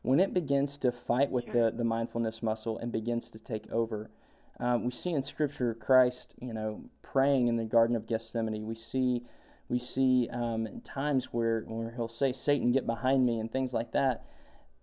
When 0.08 0.22
it 0.22 0.34
begins 0.34 0.78
to 0.78 0.92
fight 0.92 1.30
with 1.30 1.52
the, 1.52 1.70
the 1.76 1.84
mindfulness 1.84 2.42
muscle 2.42 2.78
and 2.78 2.94
begins 2.94 3.30
to 3.30 3.38
take 3.38 3.70
over, 3.72 4.10
um, 4.58 4.86
we 4.86 4.92
see 4.92 5.12
in 5.12 5.22
Scripture 5.22 5.74
Christ, 5.74 6.34
you 6.40 6.54
know, 6.54 6.86
praying 7.02 7.50
in 7.50 7.58
the 7.58 7.66
Garden 7.66 7.94
of 7.94 8.08
Gethsemane. 8.08 8.66
We 8.66 8.76
see 8.76 9.24
we 9.68 9.80
see 9.80 10.30
um, 10.32 10.80
times 10.86 11.34
where, 11.34 11.64
where 11.68 11.92
he'll 11.92 12.08
say, 12.08 12.32
Satan, 12.32 12.72
get 12.72 12.86
behind 12.86 13.26
me, 13.26 13.38
and 13.38 13.52
things 13.52 13.74
like 13.74 13.92
that. 13.92 14.24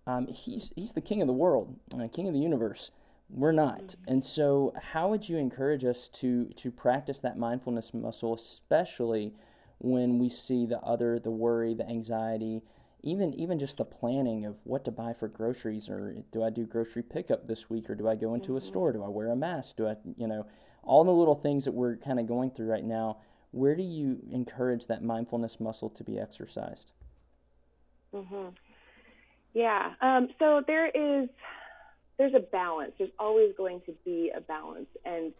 Um, 0.05 0.27
he's, 0.27 0.71
he's 0.75 0.93
the 0.93 1.01
king 1.01 1.21
of 1.21 1.27
the 1.27 1.33
world, 1.33 1.75
uh, 1.99 2.07
king 2.07 2.27
of 2.27 2.35
the 2.35 2.39
universe. 2.39 2.91
We're 3.27 3.51
not. 3.51 3.79
Mm-hmm. 3.79 4.13
And 4.13 4.23
so, 4.23 4.73
how 4.79 5.09
would 5.09 5.27
you 5.27 5.37
encourage 5.37 5.83
us 5.83 6.07
to, 6.09 6.45
to 6.57 6.69
practice 6.69 7.19
that 7.21 7.35
mindfulness 7.35 7.95
muscle, 7.95 8.35
especially 8.35 9.33
when 9.79 10.19
we 10.19 10.29
see 10.29 10.67
the 10.67 10.79
other, 10.81 11.17
the 11.17 11.31
worry, 11.31 11.73
the 11.73 11.89
anxiety, 11.89 12.61
even 13.05 13.33
even 13.35 13.57
just 13.57 13.77
the 13.77 13.85
planning 13.85 14.45
of 14.45 14.59
what 14.65 14.83
to 14.85 14.91
buy 14.91 15.13
for 15.13 15.27
groceries 15.27 15.87
or 15.87 16.17
do 16.33 16.43
I 16.43 16.49
do 16.49 16.65
grocery 16.65 17.03
pickup 17.03 17.47
this 17.47 17.69
week 17.69 17.89
or 17.89 17.95
do 17.95 18.07
I 18.07 18.15
go 18.15 18.33
into 18.33 18.49
mm-hmm. 18.49 18.57
a 18.57 18.61
store? 18.61 18.91
Do 18.91 19.03
I 19.03 19.07
wear 19.07 19.31
a 19.31 19.35
mask? 19.35 19.77
Do 19.77 19.87
I, 19.87 19.95
you 20.17 20.27
know, 20.27 20.45
all 20.83 21.03
the 21.03 21.11
little 21.11 21.35
things 21.35 21.65
that 21.65 21.71
we're 21.73 21.95
kind 21.97 22.19
of 22.19 22.27
going 22.27 22.51
through 22.51 22.67
right 22.67 22.83
now 22.83 23.19
where 23.55 23.73
do 23.73 23.83
you 23.83 24.19
encourage 24.31 24.87
that 24.87 25.01
mindfulness 25.01 25.61
muscle 25.61 25.89
to 25.89 26.03
be 26.03 26.19
exercised? 26.19 26.91
Mm-hmm. 28.13 28.49
Yeah. 29.53 29.93
Um, 30.01 30.27
so 30.37 30.61
there 30.67 30.87
is 30.87 31.29
there's 32.17 32.33
a 32.33 32.41
balance. 32.41 32.91
There's 32.97 33.11
always 33.17 33.53
going 33.57 33.81
to 33.85 33.93
be 34.03 34.31
a 34.35 34.41
balance, 34.41 34.89
and 35.05 35.31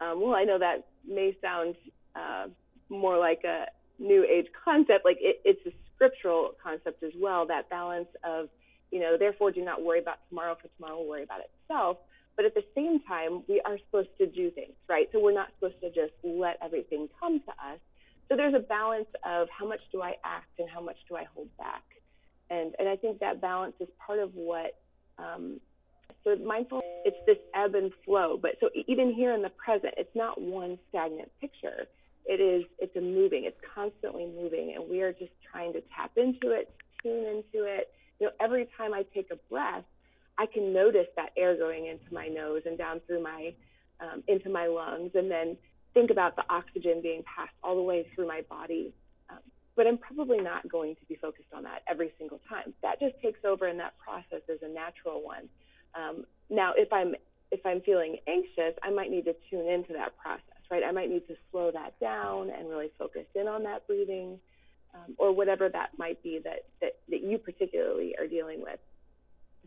um, 0.00 0.20
well, 0.20 0.34
I 0.34 0.44
know 0.44 0.58
that 0.58 0.86
may 1.06 1.36
sound 1.42 1.74
uh, 2.14 2.46
more 2.88 3.18
like 3.18 3.42
a 3.44 3.66
new 3.98 4.24
age 4.24 4.46
concept. 4.64 5.04
Like 5.04 5.18
it, 5.20 5.40
it's 5.44 5.66
a 5.66 5.72
scriptural 5.94 6.52
concept 6.62 7.02
as 7.02 7.12
well. 7.18 7.46
That 7.46 7.68
balance 7.70 8.08
of 8.24 8.48
you 8.94 9.00
know, 9.00 9.16
therefore, 9.18 9.50
do 9.50 9.64
not 9.64 9.82
worry 9.82 9.98
about 9.98 10.18
tomorrow, 10.28 10.54
for 10.54 10.68
tomorrow 10.76 10.98
will 10.98 11.08
worry 11.08 11.24
about 11.24 11.40
itself. 11.40 11.96
But 12.36 12.44
at 12.44 12.54
the 12.54 12.62
same 12.76 13.00
time, 13.00 13.42
we 13.48 13.60
are 13.64 13.76
supposed 13.86 14.16
to 14.18 14.26
do 14.26 14.52
things, 14.52 14.74
right? 14.88 15.08
So 15.12 15.18
we're 15.18 15.34
not 15.34 15.48
supposed 15.58 15.80
to 15.80 15.88
just 15.88 16.12
let 16.22 16.58
everything 16.62 17.08
come 17.18 17.40
to 17.40 17.50
us. 17.50 17.80
So 18.28 18.36
there's 18.36 18.54
a 18.54 18.60
balance 18.60 19.08
of 19.26 19.48
how 19.50 19.66
much 19.66 19.80
do 19.90 20.00
I 20.00 20.14
act 20.24 20.60
and 20.60 20.70
how 20.70 20.80
much 20.80 20.96
do 21.08 21.16
I 21.16 21.24
hold 21.34 21.48
back. 21.58 21.82
And, 22.50 22.72
and 22.78 22.88
I 22.88 22.94
think 22.94 23.18
that 23.18 23.40
balance 23.40 23.74
is 23.80 23.88
part 24.04 24.20
of 24.20 24.32
what, 24.34 24.78
um, 25.18 25.58
so 26.22 26.36
mindful, 26.36 26.80
it's 27.04 27.16
this 27.26 27.38
ebb 27.52 27.74
and 27.74 27.90
flow. 28.04 28.38
But 28.40 28.52
so 28.60 28.70
even 28.86 29.12
here 29.12 29.34
in 29.34 29.42
the 29.42 29.50
present, 29.50 29.94
it's 29.96 30.14
not 30.14 30.40
one 30.40 30.78
stagnant 30.88 31.32
picture. 31.40 31.88
It 32.26 32.40
is, 32.40 32.64
it's 32.78 32.96
a 32.96 33.00
moving, 33.00 33.44
it's 33.44 33.60
constantly 33.74 34.26
moving. 34.26 34.74
And 34.76 34.88
we 34.88 35.02
are 35.02 35.12
just 35.12 35.32
trying 35.50 35.72
to 35.74 35.82
tap 35.94 36.12
into 36.16 36.52
it, 36.52 36.74
tune 37.02 37.26
into 37.26 37.66
it. 37.66 37.92
You 38.20 38.26
know, 38.26 38.32
every 38.40 38.68
time 38.76 38.94
I 38.94 39.04
take 39.14 39.30
a 39.30 39.36
breath, 39.50 39.84
I 40.38 40.46
can 40.46 40.72
notice 40.72 41.06
that 41.16 41.30
air 41.36 41.56
going 41.56 41.86
into 41.86 42.12
my 42.12 42.28
nose 42.28 42.62
and 42.66 42.76
down 42.76 43.00
through 43.06 43.22
my 43.22 43.54
um, 44.00 44.24
into 44.26 44.50
my 44.50 44.66
lungs, 44.66 45.12
and 45.14 45.30
then 45.30 45.56
think 45.94 46.10
about 46.10 46.34
the 46.34 46.42
oxygen 46.50 47.00
being 47.00 47.22
passed 47.22 47.54
all 47.62 47.76
the 47.76 47.82
way 47.82 48.06
through 48.14 48.26
my 48.26 48.42
body. 48.50 48.92
Um, 49.30 49.38
but 49.76 49.86
I'm 49.86 49.98
probably 49.98 50.38
not 50.40 50.68
going 50.68 50.96
to 50.96 51.04
be 51.06 51.14
focused 51.14 51.52
on 51.54 51.62
that 51.62 51.82
every 51.88 52.12
single 52.18 52.40
time. 52.48 52.74
That 52.82 52.98
just 52.98 53.14
takes 53.22 53.44
over, 53.44 53.66
and 53.66 53.78
that 53.78 53.94
process 53.98 54.42
is 54.48 54.58
a 54.62 54.68
natural 54.68 55.22
one. 55.22 55.48
Um, 55.94 56.24
now, 56.50 56.72
if 56.76 56.92
I'm 56.92 57.14
if 57.52 57.64
I'm 57.64 57.80
feeling 57.82 58.16
anxious, 58.26 58.74
I 58.82 58.90
might 58.90 59.10
need 59.10 59.26
to 59.26 59.36
tune 59.48 59.68
into 59.68 59.92
that 59.92 60.16
process, 60.18 60.53
right? 60.70 60.82
I 60.86 60.92
might 60.92 61.10
need 61.10 61.26
to 61.28 61.36
slow 61.50 61.70
that 61.72 61.98
down 62.00 62.50
and 62.50 62.68
really 62.68 62.90
focus 62.98 63.26
in 63.34 63.48
on 63.48 63.62
that 63.64 63.86
breathing, 63.86 64.38
um, 64.94 65.14
or 65.18 65.32
whatever 65.32 65.68
that 65.68 65.90
might 65.98 66.22
be 66.22 66.40
that, 66.44 66.64
that 66.80 66.96
that 67.08 67.22
you 67.22 67.38
particularly 67.38 68.14
are 68.18 68.26
dealing 68.26 68.60
with. 68.60 68.78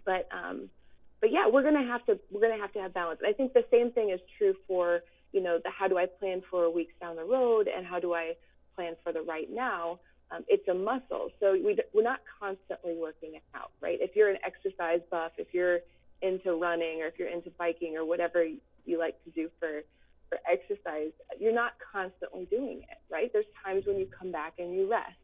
But 0.05 0.27
um, 0.31 0.69
but 1.19 1.31
yeah, 1.31 1.47
we're 1.51 1.63
gonna 1.63 1.85
have 1.85 2.05
to 2.05 2.19
we're 2.31 2.41
gonna 2.41 2.61
have 2.61 2.73
to 2.73 2.79
have 2.79 2.93
balance. 2.93 3.19
I 3.27 3.33
think 3.33 3.53
the 3.53 3.65
same 3.71 3.91
thing 3.91 4.11
is 4.11 4.19
true 4.37 4.53
for 4.67 5.01
you 5.33 5.41
know 5.41 5.59
the 5.63 5.69
how 5.69 5.87
do 5.87 5.97
I 5.97 6.05
plan 6.05 6.41
for 6.49 6.73
weeks 6.73 6.93
down 7.01 7.15
the 7.15 7.25
road 7.25 7.67
and 7.67 7.85
how 7.85 7.99
do 7.99 8.13
I 8.13 8.33
plan 8.75 8.95
for 9.03 9.11
the 9.11 9.21
right 9.21 9.47
now. 9.51 9.99
Um, 10.29 10.43
it's 10.49 10.67
a 10.67 10.73
muscle, 10.73 11.29
so 11.39 11.53
we, 11.53 11.79
we're 11.93 12.03
not 12.03 12.19
constantly 12.37 12.97
working 12.99 13.35
it 13.35 13.43
out, 13.55 13.71
right? 13.79 13.97
If 14.01 14.13
you're 14.13 14.29
an 14.29 14.37
exercise 14.45 14.99
buff, 15.09 15.31
if 15.37 15.53
you're 15.53 15.79
into 16.21 16.59
running 16.59 17.01
or 17.01 17.07
if 17.07 17.17
you're 17.17 17.29
into 17.29 17.49
biking 17.51 17.95
or 17.95 18.03
whatever 18.03 18.45
you 18.85 18.99
like 18.99 19.23
to 19.23 19.29
do 19.31 19.49
for 19.57 19.83
for 20.29 20.39
exercise, 20.49 21.11
you're 21.39 21.53
not 21.53 21.73
constantly 21.91 22.45
doing 22.45 22.81
it, 22.89 22.97
right? 23.09 23.31
There's 23.31 23.45
times 23.63 23.83
when 23.85 23.97
you 23.97 24.07
come 24.07 24.31
back 24.31 24.53
and 24.59 24.73
you 24.73 24.89
rest 24.89 25.15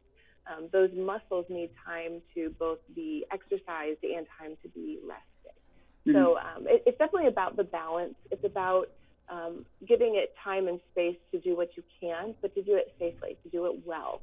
um, 0.46 0.68
those 0.72 0.90
muscles 0.94 1.46
need 1.48 1.70
time 1.84 2.20
to 2.34 2.54
both 2.58 2.78
be 2.94 3.24
exercised 3.32 4.02
and 4.02 4.26
time 4.38 4.56
to 4.62 4.68
be 4.68 4.98
rested. 5.06 5.56
Mm-hmm. 6.06 6.12
So 6.12 6.36
um, 6.36 6.66
it, 6.66 6.82
it's 6.86 6.98
definitely 6.98 7.28
about 7.28 7.56
the 7.56 7.64
balance. 7.64 8.14
It's 8.30 8.44
about 8.44 8.90
um, 9.30 9.64
giving 9.88 10.16
it 10.16 10.34
time 10.42 10.68
and 10.68 10.80
space 10.92 11.16
to 11.32 11.40
do 11.40 11.56
what 11.56 11.70
you 11.76 11.82
can, 11.98 12.34
but 12.42 12.54
to 12.54 12.62
do 12.62 12.74
it 12.74 12.94
safely, 12.98 13.38
to 13.42 13.48
do 13.48 13.64
it 13.66 13.80
well, 13.86 14.20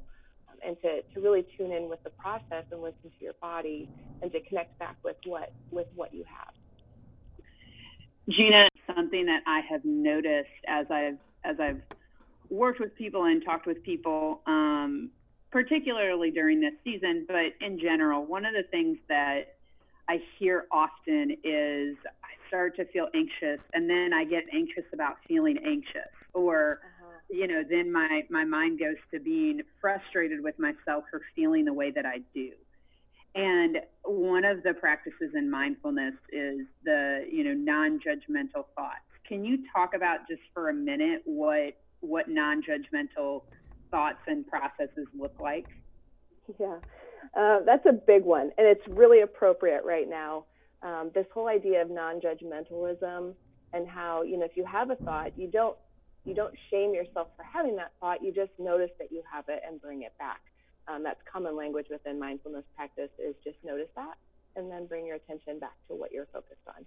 um, 0.48 0.58
and 0.64 0.76
to, 0.82 1.02
to 1.14 1.20
really 1.20 1.44
tune 1.58 1.72
in 1.72 1.88
with 1.88 2.02
the 2.04 2.10
process 2.10 2.64
and 2.70 2.80
listen 2.82 3.10
to 3.18 3.24
your 3.24 3.34
body 3.40 3.88
and 4.22 4.30
to 4.30 4.40
connect 4.42 4.78
back 4.78 4.96
with 5.04 5.16
what 5.24 5.52
with 5.72 5.88
what 5.96 6.14
you 6.14 6.24
have. 6.24 6.54
Gina, 8.28 8.68
something 8.94 9.26
that 9.26 9.42
I 9.46 9.60
have 9.68 9.84
noticed 9.84 10.48
as 10.66 10.86
I've 10.90 11.18
as 11.44 11.56
I've 11.58 11.82
worked 12.50 12.80
with 12.80 12.94
people 12.96 13.24
and 13.24 13.44
talked 13.44 13.66
with 13.66 13.82
people 13.82 14.42
um, 14.46 15.10
particularly 15.52 16.30
during 16.30 16.60
this 16.60 16.72
season, 16.82 17.26
but 17.28 17.52
in 17.60 17.78
general, 17.78 18.24
one 18.24 18.44
of 18.46 18.54
the 18.54 18.62
things 18.70 18.96
that 19.08 19.56
I 20.08 20.20
hear 20.38 20.64
often 20.72 21.36
is 21.44 21.96
I 22.24 22.48
start 22.48 22.74
to 22.76 22.86
feel 22.86 23.08
anxious 23.14 23.60
and 23.72 23.88
then 23.88 24.12
I 24.12 24.24
get 24.24 24.44
anxious 24.52 24.84
about 24.92 25.16
feeling 25.28 25.58
anxious 25.64 26.10
or 26.34 26.80
uh-huh. 26.82 27.18
you 27.30 27.46
know 27.46 27.62
then 27.68 27.92
my 27.92 28.22
my 28.28 28.44
mind 28.44 28.78
goes 28.78 28.96
to 29.12 29.20
being 29.20 29.60
frustrated 29.80 30.42
with 30.42 30.58
myself 30.58 31.04
for 31.10 31.22
feeling 31.36 31.64
the 31.64 31.72
way 31.72 31.90
that 31.92 32.04
I 32.04 32.18
do. 32.34 32.50
And 33.34 33.78
one 34.04 34.44
of 34.44 34.62
the 34.62 34.74
practices 34.74 35.30
in 35.34 35.50
mindfulness 35.50 36.14
is 36.30 36.66
the 36.84 37.26
you 37.30 37.44
know 37.44 37.54
non-judgmental 37.54 38.66
thoughts. 38.74 39.06
Can 39.26 39.44
you 39.44 39.58
talk 39.74 39.94
about 39.94 40.28
just 40.28 40.42
for 40.52 40.68
a 40.68 40.74
minute 40.74 41.22
what 41.24 41.74
what 42.00 42.28
non-judgmental 42.28 43.42
thoughts 43.90 44.18
and 44.26 44.46
processes 44.46 45.06
look 45.18 45.34
like? 45.40 45.66
Yeah, 46.58 46.78
uh, 47.36 47.60
that's 47.64 47.86
a 47.86 47.92
big 47.92 48.24
one, 48.24 48.50
and 48.58 48.66
it's 48.66 48.86
really 48.88 49.22
appropriate 49.22 49.84
right 49.84 50.08
now. 50.08 50.44
Um, 50.82 51.10
this 51.14 51.26
whole 51.32 51.48
idea 51.48 51.80
of 51.80 51.90
non-judgmentalism 51.90 53.34
and 53.72 53.88
how 53.88 54.22
you 54.22 54.36
know 54.36 54.44
if 54.44 54.56
you 54.56 54.66
have 54.66 54.90
a 54.90 54.96
thought, 54.96 55.38
you 55.38 55.48
don't 55.50 55.76
you 56.24 56.34
don't 56.34 56.54
shame 56.70 56.92
yourself 56.92 57.28
for 57.36 57.44
having 57.44 57.76
that 57.76 57.92
thought. 58.00 58.22
You 58.22 58.32
just 58.32 58.52
notice 58.58 58.90
that 58.98 59.10
you 59.10 59.22
have 59.32 59.44
it 59.48 59.62
and 59.66 59.80
bring 59.80 60.02
it 60.02 60.12
back. 60.18 60.40
Um, 60.88 61.02
that's 61.02 61.20
common 61.30 61.56
language 61.56 61.86
within 61.90 62.18
mindfulness 62.18 62.64
practice 62.76 63.10
is 63.18 63.34
just 63.44 63.56
notice 63.64 63.88
that 63.96 64.14
and 64.56 64.70
then 64.70 64.86
bring 64.86 65.06
your 65.06 65.16
attention 65.16 65.58
back 65.58 65.76
to 65.88 65.94
what 65.94 66.12
you're 66.12 66.26
focused 66.32 66.66
on. 66.66 66.84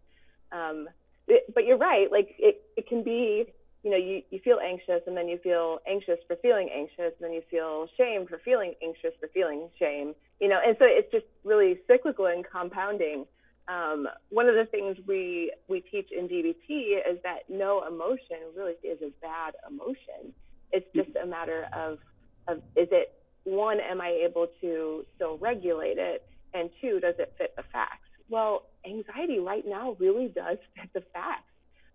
Um, 0.51 0.89
it, 1.27 1.51
but 1.53 1.65
you're 1.65 1.77
right, 1.77 2.11
like 2.11 2.35
it, 2.37 2.61
it 2.77 2.87
can 2.87 3.03
be 3.03 3.45
you 3.85 3.91
know, 3.91 3.97
you, 3.97 4.23
you 4.31 4.39
feel 4.43 4.57
anxious 4.59 5.01
and 5.05 5.15
then 5.15 5.27
you 5.27 5.37
feel 5.43 5.77
anxious 5.87 6.17
for 6.27 6.35
feeling 6.37 6.69
anxious, 6.75 7.13
and 7.19 7.21
then 7.21 7.33
you 7.33 7.43
feel 7.51 7.87
shame 7.95 8.25
for 8.25 8.41
feeling 8.43 8.73
anxious 8.83 9.11
for 9.19 9.29
feeling 9.31 9.69
shame, 9.77 10.15
you 10.41 10.49
know, 10.49 10.57
and 10.65 10.75
so 10.79 10.85
it's 10.89 11.09
just 11.11 11.25
really 11.43 11.79
cyclical 11.85 12.25
and 12.25 12.43
compounding. 12.43 13.25
Um, 13.67 14.07
one 14.29 14.49
of 14.49 14.55
the 14.55 14.65
things 14.65 14.97
we 15.07 15.53
we 15.67 15.81
teach 15.81 16.09
in 16.11 16.27
DBT 16.27 16.97
is 17.11 17.19
that 17.23 17.47
no 17.47 17.85
emotion 17.87 18.41
really 18.57 18.73
is 18.83 18.99
a 19.03 19.11
bad 19.21 19.53
emotion. 19.69 20.33
It's 20.71 20.87
just 20.95 21.15
a 21.21 21.27
matter 21.27 21.67
of 21.71 21.99
of 22.47 22.57
is 22.75 22.87
it 22.91 23.13
one, 23.45 23.79
am 23.79 24.01
I 24.01 24.09
able 24.27 24.47
to 24.61 25.05
still 25.15 25.37
regulate 25.37 25.97
it, 25.97 26.25
and 26.53 26.69
two, 26.81 26.99
does 26.99 27.15
it 27.17 27.33
fit 27.37 27.55
the 27.55 27.63
facts? 27.71 28.01
Well, 28.29 28.63
anxiety 28.85 29.39
right 29.39 29.63
now 29.65 29.95
really 29.99 30.27
does 30.27 30.57
fit 30.75 30.89
the 30.93 31.01
facts 31.13 31.45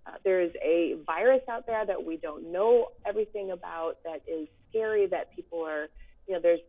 uh, 0.07 0.13
there's 0.25 0.53
a 0.63 0.97
virus 1.07 1.43
out 1.49 1.67
there 1.67 1.85
that 1.85 2.05
we 2.05 2.17
don't 2.17 2.51
know 2.51 2.89
everything 3.07 3.51
about 3.51 3.99
that 4.05 4.23
is 4.27 4.49
scary. 4.69 5.07
That 5.07 5.35
people 5.35 5.63
are, 5.65 5.89
you 6.27 6.35
know, 6.35 6.41
there's 6.41 6.61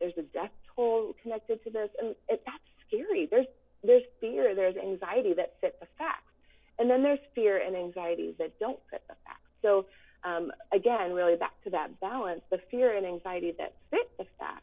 there's 0.00 0.14
a 0.18 0.22
death 0.22 0.50
toll 0.74 1.14
connected 1.22 1.62
to 1.64 1.70
this, 1.70 1.88
and 2.00 2.14
it, 2.28 2.42
that's 2.44 2.58
scary. 2.88 3.28
There's 3.30 3.46
there's 3.84 4.02
fear, 4.20 4.54
there's 4.54 4.76
anxiety 4.76 5.32
that 5.34 5.54
fit 5.60 5.78
the 5.80 5.86
facts, 5.96 6.32
and 6.78 6.90
then 6.90 7.02
there's 7.02 7.20
fear 7.34 7.58
and 7.64 7.76
anxiety 7.76 8.34
that 8.38 8.58
don't 8.58 8.78
fit 8.90 9.02
the 9.08 9.14
facts. 9.24 9.40
So 9.62 9.86
um, 10.24 10.52
again, 10.72 11.12
really 11.12 11.36
back 11.36 11.52
to 11.64 11.70
that 11.70 12.00
balance, 12.00 12.42
the 12.50 12.58
fear 12.70 12.96
and 12.96 13.06
anxiety 13.06 13.54
that 13.58 13.74
fit 13.90 14.10
the 14.18 14.26
facts. 14.38 14.62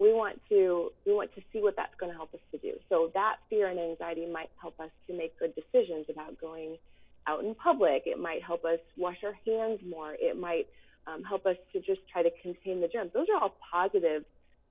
We 0.00 0.12
want 0.12 0.40
to 0.48 0.90
we 1.06 1.12
want 1.12 1.34
to 1.34 1.42
see 1.52 1.60
what 1.60 1.76
that's 1.76 1.94
going 2.00 2.10
to 2.10 2.16
help 2.16 2.34
us 2.34 2.40
to 2.50 2.58
do. 2.58 2.72
So 2.88 3.10
that 3.14 3.36
fear 3.48 3.68
and 3.68 3.78
anxiety 3.78 4.26
might 4.26 4.50
help 4.60 4.80
us 4.80 4.90
to 5.06 5.16
make 5.16 5.38
good 5.38 5.54
decisions 5.54 6.06
about 6.10 6.40
going 6.40 6.78
out 7.26 7.44
in 7.44 7.54
public. 7.54 8.02
It 8.06 8.18
might 8.18 8.42
help 8.42 8.64
us 8.64 8.80
wash 8.96 9.18
our 9.22 9.36
hands 9.46 9.80
more. 9.88 10.14
It 10.18 10.38
might 10.38 10.66
um, 11.06 11.22
help 11.22 11.46
us 11.46 11.56
to 11.72 11.80
just 11.80 12.00
try 12.10 12.22
to 12.22 12.30
contain 12.42 12.80
the 12.80 12.88
germs. 12.88 13.12
Those 13.14 13.26
are 13.32 13.40
all 13.40 13.54
positive 13.72 14.24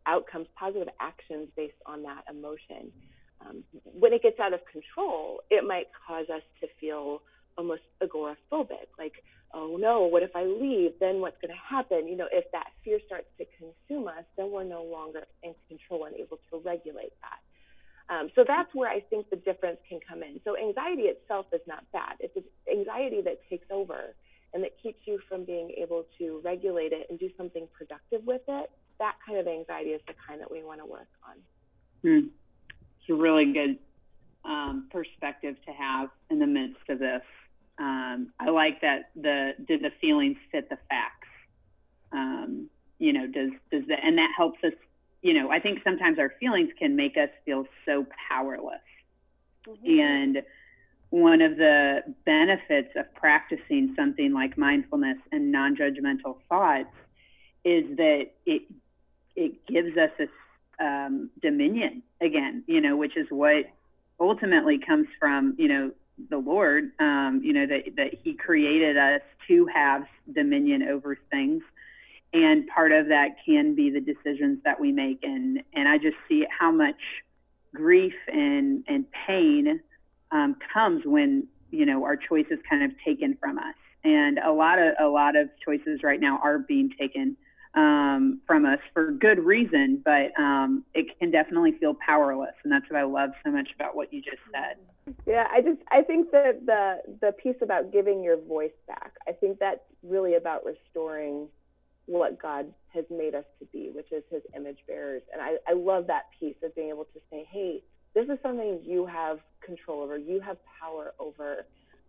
outcomes, 0.06 0.48
positive 0.60 0.90
actions 1.00 1.48
based 1.56 1.80
on 1.86 2.04
that 2.04 2.26
emotion. 2.30 2.92
Um, 3.42 3.64
when 3.84 4.14
it 4.14 4.22
gets 4.24 4.40
out 4.40 4.54
of 4.54 4.60
control, 4.72 5.42
it 5.50 5.66
might 5.66 5.88
cause 6.06 6.26
us 6.34 6.44
to 6.62 6.68
feel 6.80 7.22
almost 7.58 7.82
agoraphobic, 8.02 8.88
like, 8.98 9.24
oh 9.54 9.78
no, 9.80 10.02
what 10.02 10.24
if 10.24 10.36
I 10.36 10.46
leave? 10.46 10.92
Then 11.00 11.22
what's 11.22 11.38
going 11.42 11.54
to 11.54 11.76
happen? 11.76 12.08
You 12.08 12.18
know, 12.18 12.28
if 12.32 12.46
that 12.52 12.68
fear 12.84 13.00
starts 13.06 13.28
to 13.38 13.46
consume 13.58 14.08
us, 14.08 14.24
then 14.38 14.52
we're 14.52 14.64
no 14.64 14.84
longer 14.84 15.24
in 15.44 15.54
control 15.68 16.06
and 16.06 16.16
able 16.16 16.40
to 16.52 16.58
regulate 16.60 17.14
that. 17.22 17.40
Um, 18.14 18.30
so 18.36 18.44
that's 18.46 18.74
where 18.74 18.90
I 18.90 19.00
think 19.00 19.30
the 19.30 19.38
difference 19.38 19.80
can 19.88 20.00
come 20.08 20.24
in. 20.24 20.40
So 20.44 20.58
anxiety 20.58 21.04
itself 21.04 21.46
is 21.54 21.62
not 21.68 21.90
bad. 21.94 22.18
It's 22.20 22.36
anxiety 22.70 23.22
that 23.22 23.40
takes 23.50 23.68
over 23.72 24.14
and 24.54 24.64
that 24.64 24.72
keeps 24.82 25.00
you 25.06 25.20
from 25.30 25.46
being 25.46 25.72
able 25.82 26.06
to 26.20 26.42
regulate 26.44 26.92
it 26.92 27.08
and 27.10 27.18
do 27.18 27.30
something 27.38 27.68
productive 27.76 28.26
with 28.26 28.42
it. 28.48 28.70
That 29.00 29.16
kind 29.26 29.40
of 29.40 29.48
anxiety 29.48 29.92
is 29.92 30.02
the 30.06 30.14
kind 30.28 30.42
that 30.42 30.52
we 30.52 30.64
want 30.64 30.80
to 30.82 30.86
work 30.86 31.08
on. 31.28 31.36
Hmm. 32.02 32.28
It's 33.00 33.10
a 33.10 33.14
really 33.14 33.52
good 33.52 33.80
um, 34.46 34.90
perspective 34.92 35.56
to 35.66 35.72
have 35.72 36.10
in 36.30 36.40
the 36.40 36.46
midst 36.46 36.90
of 36.90 37.00
this. 37.00 37.22
Um, 37.80 38.32
I 38.40 38.50
like 38.50 38.82
that 38.82 39.10
the 39.16 39.54
did 39.68 39.82
the 39.82 39.92
feelings 40.00 40.38
fit 40.52 40.70
the 40.70 40.78
facts? 40.90 41.28
Um, 42.12 42.70
you 43.00 43.14
know, 43.14 43.28
does 43.28 43.52
does 43.72 43.84
that 43.88 44.00
and 44.04 44.18
that 44.18 44.30
helps 44.36 44.64
us. 44.64 44.74
You 45.22 45.34
know, 45.34 45.50
I 45.50 45.60
think 45.60 45.80
sometimes 45.84 46.20
our 46.20 46.34
feelings 46.40 46.70
can 46.78 46.98
make 46.98 47.16
us 47.16 47.30
feel 47.46 47.66
so 47.86 48.06
powerless. 48.30 48.82
Mm-hmm. 49.66 50.00
And 50.00 50.44
one 51.10 51.42
of 51.42 51.58
the 51.58 52.02
benefits 52.26 52.90
of 52.98 53.14
practicing 53.16 53.94
something 53.96 54.34
like 54.34 54.58
mindfulness 54.58 55.18
and 55.32 55.52
non-judgmental 55.52 56.38
thoughts 56.50 56.90
is 57.64 57.86
that 57.98 58.32
it 58.46 58.64
it 59.36 59.66
gives 59.66 59.98
us 59.98 60.12
a 60.20 60.84
um, 60.84 61.30
dominion 61.42 62.04
again. 62.22 62.64
You 62.68 62.82
know, 62.82 62.98
which 62.98 63.16
is 63.16 63.28
what 63.30 63.66
ultimately 64.20 64.78
comes 64.78 65.08
from 65.20 65.56
you 65.58 65.68
know 65.68 65.92
the 66.30 66.38
Lord, 66.38 66.92
um, 67.00 67.42
you 67.44 67.54
know, 67.54 67.66
that, 67.66 67.96
that 67.98 68.12
He 68.24 68.34
created 68.34 68.98
us 68.98 69.22
to 69.48 69.68
have 69.74 70.04
dominion 70.34 70.84
over 70.84 71.18
things. 71.32 71.64
And 72.34 72.68
part 72.68 72.92
of 72.92 73.08
that 73.10 73.36
can 73.46 73.76
be 73.76 73.90
the 73.92 74.02
decisions 74.02 74.60
that 74.64 74.80
we 74.80 74.92
make. 74.92 75.20
And, 75.24 75.62
and 75.74 75.88
I 75.88 75.98
just 75.98 76.18
see 76.28 76.46
how 76.58 76.72
much 76.72 76.96
grief 77.74 78.14
and, 78.28 78.84
and 78.88 79.06
pain 79.28 79.80
um, 80.32 80.56
comes 80.74 81.06
when, 81.06 81.48
you 81.72 81.86
know, 81.86 82.04
our 82.04 82.16
choices 82.16 82.58
kind 82.68 82.84
of 82.84 82.92
taken 83.06 83.38
from 83.40 83.58
us. 83.58 83.76
And 84.04 84.40
a 84.40 84.52
lot 84.52 84.80
of, 84.80 84.94
a 85.00 85.08
lot 85.08 85.36
of 85.36 85.50
choices 85.64 86.02
right 86.04 86.20
now 86.20 86.40
are 86.44 86.60
being 86.60 86.90
taken 87.00 87.38
um, 87.76 88.42
from 88.46 88.66
us 88.66 88.80
for 88.94 89.12
good 89.12 89.40
reason, 89.40 90.02
but 90.04 90.38
um, 90.40 90.84
it 90.94 91.08
can 91.20 91.32
definitely 91.32 91.74
feel 91.80 91.96
powerless. 92.06 92.54
And 92.64 92.72
that's 92.72 92.90
what 92.90 93.00
I 93.00 93.04
love 93.04 93.32
so 93.44 93.52
much 93.52 93.70
about 93.76 93.96
what 93.96 94.14
you 94.14 94.22
just 94.22 94.38
said. 94.52 95.16
Yeah, 95.26 95.48
I 95.52 95.62
just 95.62 95.80
I 95.92 96.02
think 96.02 96.32
that 96.32 96.66
the 96.66 96.98
the 97.20 97.32
piece 97.32 97.58
about 97.62 97.92
giving 97.92 98.24
your 98.24 98.38
voice 98.38 98.72
back, 98.88 99.14
I 99.28 99.32
think 99.32 99.60
that's 99.60 99.82
really 100.02 100.36
about 100.36 100.64
restoring 100.66 101.48
what 102.06 102.42
God 102.42 102.74
has 102.94 103.06
made 103.10 103.34
us 103.34 103.46
to 103.60 103.66
be, 103.66 103.90
which 103.94 104.12
is 104.12 104.24
His 104.30 104.42
image 104.56 104.80
bearers. 104.88 105.24
And 105.32 105.42
I, 105.42 105.56
I 105.68 105.74
love 105.74 106.08
that 106.08 106.26
piece 106.40 106.56
of 106.64 106.76
being 106.76 106.90
able 106.90 107.06
to 107.06 107.20
say, 107.32 107.48
hey, 107.50 107.82
this 108.14 108.28
is 108.30 108.38
something 108.44 108.82
you 108.84 109.06
have 109.06 109.40
control 109.66 110.02
over, 110.02 110.18
you 110.18 110.40
have 110.42 110.58
power 110.80 111.14
over. 111.20 111.66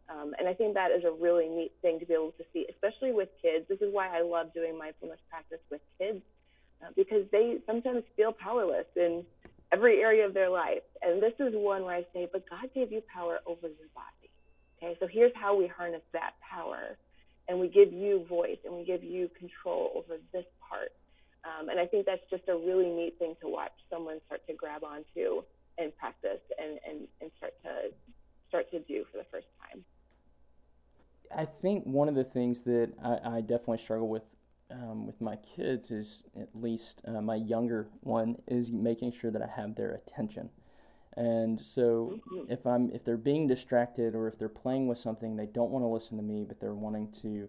Um, 0.09 0.35
and 0.39 0.47
I 0.47 0.55
think 0.55 0.75
that 0.75 0.91
is 0.91 1.05
a 1.05 1.11
really 1.11 1.49
neat 1.49 1.73
thing 1.81 1.99
to 1.99 2.07
be 2.07 2.13
able 2.13 2.33
to 2.33 2.45
see, 2.53 2.67
especially 2.69 3.13
with 3.13 3.29
kids. 3.41 3.65
This 3.69 3.81
is 3.81 3.93
why 3.93 4.09
I 4.09 4.23
love 4.23 4.53
doing 4.53 4.77
mindfulness 4.77 5.19
practice 5.31 5.61
with 5.71 5.81
kids 5.99 6.21
uh, 6.83 6.91
because 6.95 7.25
they 7.33 7.59
sometimes 7.67 8.05
feel 8.17 8.33
powerless 8.33 8.87
in 8.97 9.25
every 9.73 10.03
area 10.03 10.27
of 10.27 10.35
their 10.35 10.51
life. 10.51 10.85
And 11.03 11.23
this 11.23 11.33
is 11.41 11.55
one 11.55 11.85
where 11.85 11.97
I 11.97 12.07
say, 12.13 12.29
but 12.31 12.49
God 12.49 12.69
gave 12.75 12.93
you 12.93 13.03
power 13.13 13.39
over 13.47 13.67
your 13.69 13.89
body. 13.95 14.29
Okay, 14.77 14.97
so 15.01 15.07
here's 15.07 15.33
how 15.35 15.57
we 15.57 15.67
harness 15.67 16.03
that 16.13 16.35
power. 16.43 16.97
And 17.49 17.61
we 17.61 17.69
give 17.69 17.93
you 17.93 18.25
voice 18.29 18.59
and 18.65 18.75
we 18.75 18.85
give 18.85 19.03
you 19.03 19.31
control 19.39 19.93
over 19.97 20.21
this 20.33 20.47
part. 20.69 20.93
Um, 21.45 21.69
and 21.69 21.79
I 21.79 21.87
think 21.87 22.07
that's 22.07 22.25
just 22.31 22.49
a 22.49 22.57
really 22.57 22.89
neat 22.89 23.19
thing 23.19 23.37
to 23.43 23.49
watch 23.49 23.73
someone 23.91 24.21
start 24.27 24.47
to 24.47 24.55
grab 24.55 24.83
onto 24.83 25.43
and 25.77 25.95
practice 25.97 26.41
and, 26.57 26.79
and, 26.89 27.09
and 27.21 27.31
start 27.37 27.53
to 27.65 27.93
start 28.49 28.71
to 28.71 28.79
do 28.81 29.05
for 29.11 29.19
the 29.19 29.27
first 29.31 29.47
time. 29.61 29.85
I 31.37 31.45
think 31.45 31.85
one 31.85 32.09
of 32.09 32.15
the 32.15 32.25
things 32.25 32.63
that 32.63 32.93
I, 33.03 33.37
I 33.37 33.41
definitely 33.41 33.79
struggle 33.79 34.09
with 34.09 34.23
um, 34.71 35.07
with 35.07 35.21
my 35.21 35.37
kids 35.37 35.91
is 35.91 36.25
at 36.41 36.49
least 36.55 37.03
uh, 37.07 37.21
my 37.21 37.37
younger 37.37 37.89
one 38.01 38.37
is 38.47 38.73
making 38.73 39.13
sure 39.13 39.31
that 39.31 39.43
I 39.43 39.47
have 39.47 39.75
their 39.75 39.93
attention. 39.93 40.51
And 41.17 41.61
so 41.61 42.19
mm-hmm. 42.33 42.51
if 42.51 42.67
I'm 42.67 42.91
if 42.91 43.05
they're 43.05 43.17
being 43.17 43.47
distracted 43.47 44.15
or 44.15 44.27
if 44.27 44.39
they're 44.39 44.49
playing 44.49 44.89
with 44.89 44.99
something 44.99 45.37
they 45.37 45.47
don't 45.47 45.71
want 45.71 45.85
to 45.85 45.89
listen 45.89 46.17
to 46.17 46.23
me 46.23 46.45
but 46.47 46.61
they're 46.61 46.75
wanting 46.75 47.13
to 47.23 47.49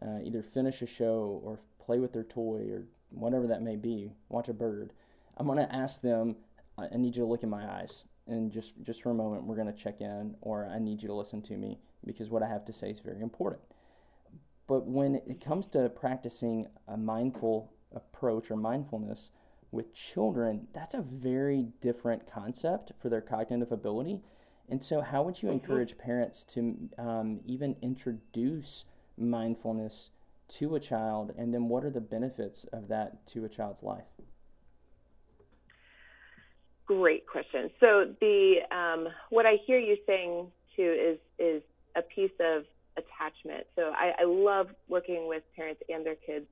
uh, 0.00 0.18
either 0.24 0.42
finish 0.42 0.82
a 0.82 0.86
show 0.86 1.40
or 1.44 1.60
play 1.84 1.98
with 1.98 2.12
their 2.12 2.24
toy 2.24 2.68
or 2.70 2.84
whatever 3.10 3.46
that 3.46 3.62
may 3.62 3.76
be, 3.76 4.12
watch 4.30 4.48
a 4.48 4.54
bird, 4.54 4.92
I'm 5.36 5.46
going 5.46 5.58
to 5.58 5.74
ask 5.74 6.00
them 6.00 6.36
I 6.78 6.96
need 6.96 7.16
you 7.16 7.22
to 7.22 7.28
look 7.28 7.42
in 7.42 7.50
my 7.50 7.70
eyes 7.70 8.04
and 8.26 8.50
just 8.50 8.72
just 8.82 9.02
for 9.02 9.10
a 9.10 9.14
moment 9.14 9.44
we're 9.44 9.56
going 9.56 9.72
to 9.72 9.78
check 9.78 10.00
in 10.00 10.36
or 10.40 10.66
I 10.66 10.78
need 10.78 11.02
you 11.02 11.08
to 11.08 11.14
listen 11.14 11.42
to 11.42 11.56
me 11.56 11.78
because 12.04 12.30
what 12.30 12.42
I 12.42 12.48
have 12.48 12.64
to 12.66 12.72
say 12.72 12.90
is 12.90 13.00
very 13.00 13.20
important. 13.20 13.62
But 14.66 14.86
when 14.86 15.16
it 15.16 15.44
comes 15.44 15.66
to 15.68 15.88
practicing 15.88 16.66
a 16.88 16.96
mindful 16.96 17.72
approach 17.94 18.50
or 18.50 18.56
mindfulness 18.56 19.30
with 19.70 19.94
children, 19.94 20.66
that's 20.72 20.94
a 20.94 21.02
very 21.02 21.66
different 21.80 22.30
concept 22.30 22.92
for 23.00 23.08
their 23.08 23.20
cognitive 23.20 23.72
ability. 23.72 24.22
And 24.68 24.82
so, 24.82 25.00
how 25.00 25.22
would 25.22 25.42
you 25.42 25.48
mm-hmm. 25.48 25.58
encourage 25.58 25.98
parents 25.98 26.44
to 26.54 26.76
um, 26.98 27.40
even 27.44 27.76
introduce 27.82 28.84
mindfulness 29.18 30.10
to 30.58 30.76
a 30.76 30.80
child? 30.80 31.34
And 31.36 31.52
then, 31.52 31.68
what 31.68 31.84
are 31.84 31.90
the 31.90 32.00
benefits 32.00 32.64
of 32.72 32.88
that 32.88 33.26
to 33.28 33.44
a 33.44 33.48
child's 33.48 33.82
life? 33.82 34.06
Great 36.86 37.26
question. 37.26 37.70
So, 37.80 38.14
the 38.20 38.60
um, 38.70 39.08
what 39.30 39.46
I 39.46 39.56
hear 39.66 39.78
you 39.78 39.96
saying 40.06 40.46
too 40.76 40.96
is 40.98 41.18
is 41.38 41.62
a 41.96 42.02
piece 42.02 42.32
of 42.40 42.64
attachment. 42.96 43.66
So 43.76 43.92
I, 43.94 44.12
I 44.20 44.24
love 44.24 44.68
working 44.88 45.28
with 45.28 45.42
parents 45.56 45.82
and 45.88 46.04
their 46.04 46.14
kids 46.14 46.46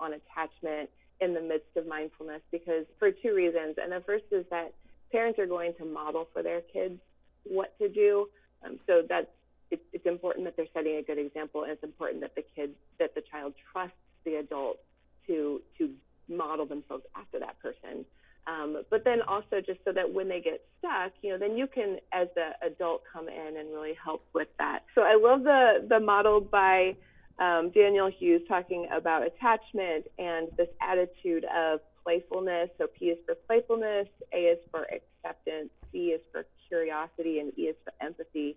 on 0.00 0.12
attachment 0.14 0.90
in 1.20 1.32
the 1.32 1.40
midst 1.40 1.76
of 1.76 1.86
mindfulness 1.86 2.42
because 2.50 2.84
for 2.98 3.10
two 3.10 3.34
reasons. 3.34 3.76
And 3.82 3.92
the 3.92 4.02
first 4.04 4.24
is 4.30 4.44
that 4.50 4.72
parents 5.10 5.38
are 5.38 5.46
going 5.46 5.74
to 5.78 5.84
model 5.84 6.28
for 6.32 6.42
their 6.42 6.60
kids 6.60 6.98
what 7.44 7.76
to 7.78 7.88
do. 7.88 8.28
Um, 8.64 8.78
so 8.86 9.02
that's 9.08 9.28
it's, 9.70 9.82
it's 9.92 10.06
important 10.06 10.44
that 10.44 10.56
they're 10.56 10.66
setting 10.72 10.96
a 10.96 11.02
good 11.02 11.18
example, 11.18 11.64
and 11.64 11.72
it's 11.72 11.82
important 11.82 12.20
that 12.20 12.34
the 12.36 12.44
kids 12.54 12.72
that 13.00 13.14
the 13.14 13.22
child 13.22 13.52
trusts 13.72 13.96
the 14.24 14.36
adult 14.36 14.78
to 15.26 15.60
to 15.78 15.90
model 16.28 16.66
themselves 16.66 17.04
after 17.16 17.38
that 17.40 17.58
person. 17.60 18.04
Um, 18.46 18.82
but 18.90 19.04
then 19.04 19.22
also 19.26 19.60
just 19.64 19.80
so 19.84 19.92
that 19.92 20.12
when 20.12 20.28
they 20.28 20.40
get 20.40 20.64
stuck, 20.78 21.12
you 21.20 21.32
know, 21.32 21.38
then 21.38 21.56
you 21.56 21.66
can, 21.66 21.98
as 22.12 22.28
the 22.36 22.50
adult, 22.64 23.02
come 23.12 23.28
in 23.28 23.56
and 23.56 23.72
really 23.72 23.94
help 24.02 24.24
with 24.34 24.48
that. 24.58 24.84
So 24.94 25.02
I 25.02 25.18
love 25.20 25.42
the 25.42 25.86
the 25.88 25.98
model 25.98 26.40
by 26.40 26.96
um, 27.38 27.70
Daniel 27.74 28.08
Hughes 28.08 28.42
talking 28.48 28.86
about 28.94 29.26
attachment 29.26 30.06
and 30.18 30.48
this 30.56 30.68
attitude 30.80 31.44
of 31.54 31.80
playfulness. 32.04 32.70
So 32.78 32.86
P 32.86 33.06
is 33.06 33.18
for 33.26 33.34
playfulness, 33.34 34.06
A 34.32 34.36
is 34.36 34.58
for 34.70 34.86
acceptance, 34.92 35.70
C 35.90 36.08
is 36.08 36.20
for 36.30 36.46
curiosity, 36.68 37.40
and 37.40 37.52
E 37.58 37.62
is 37.62 37.76
for 37.84 37.92
empathy. 38.00 38.56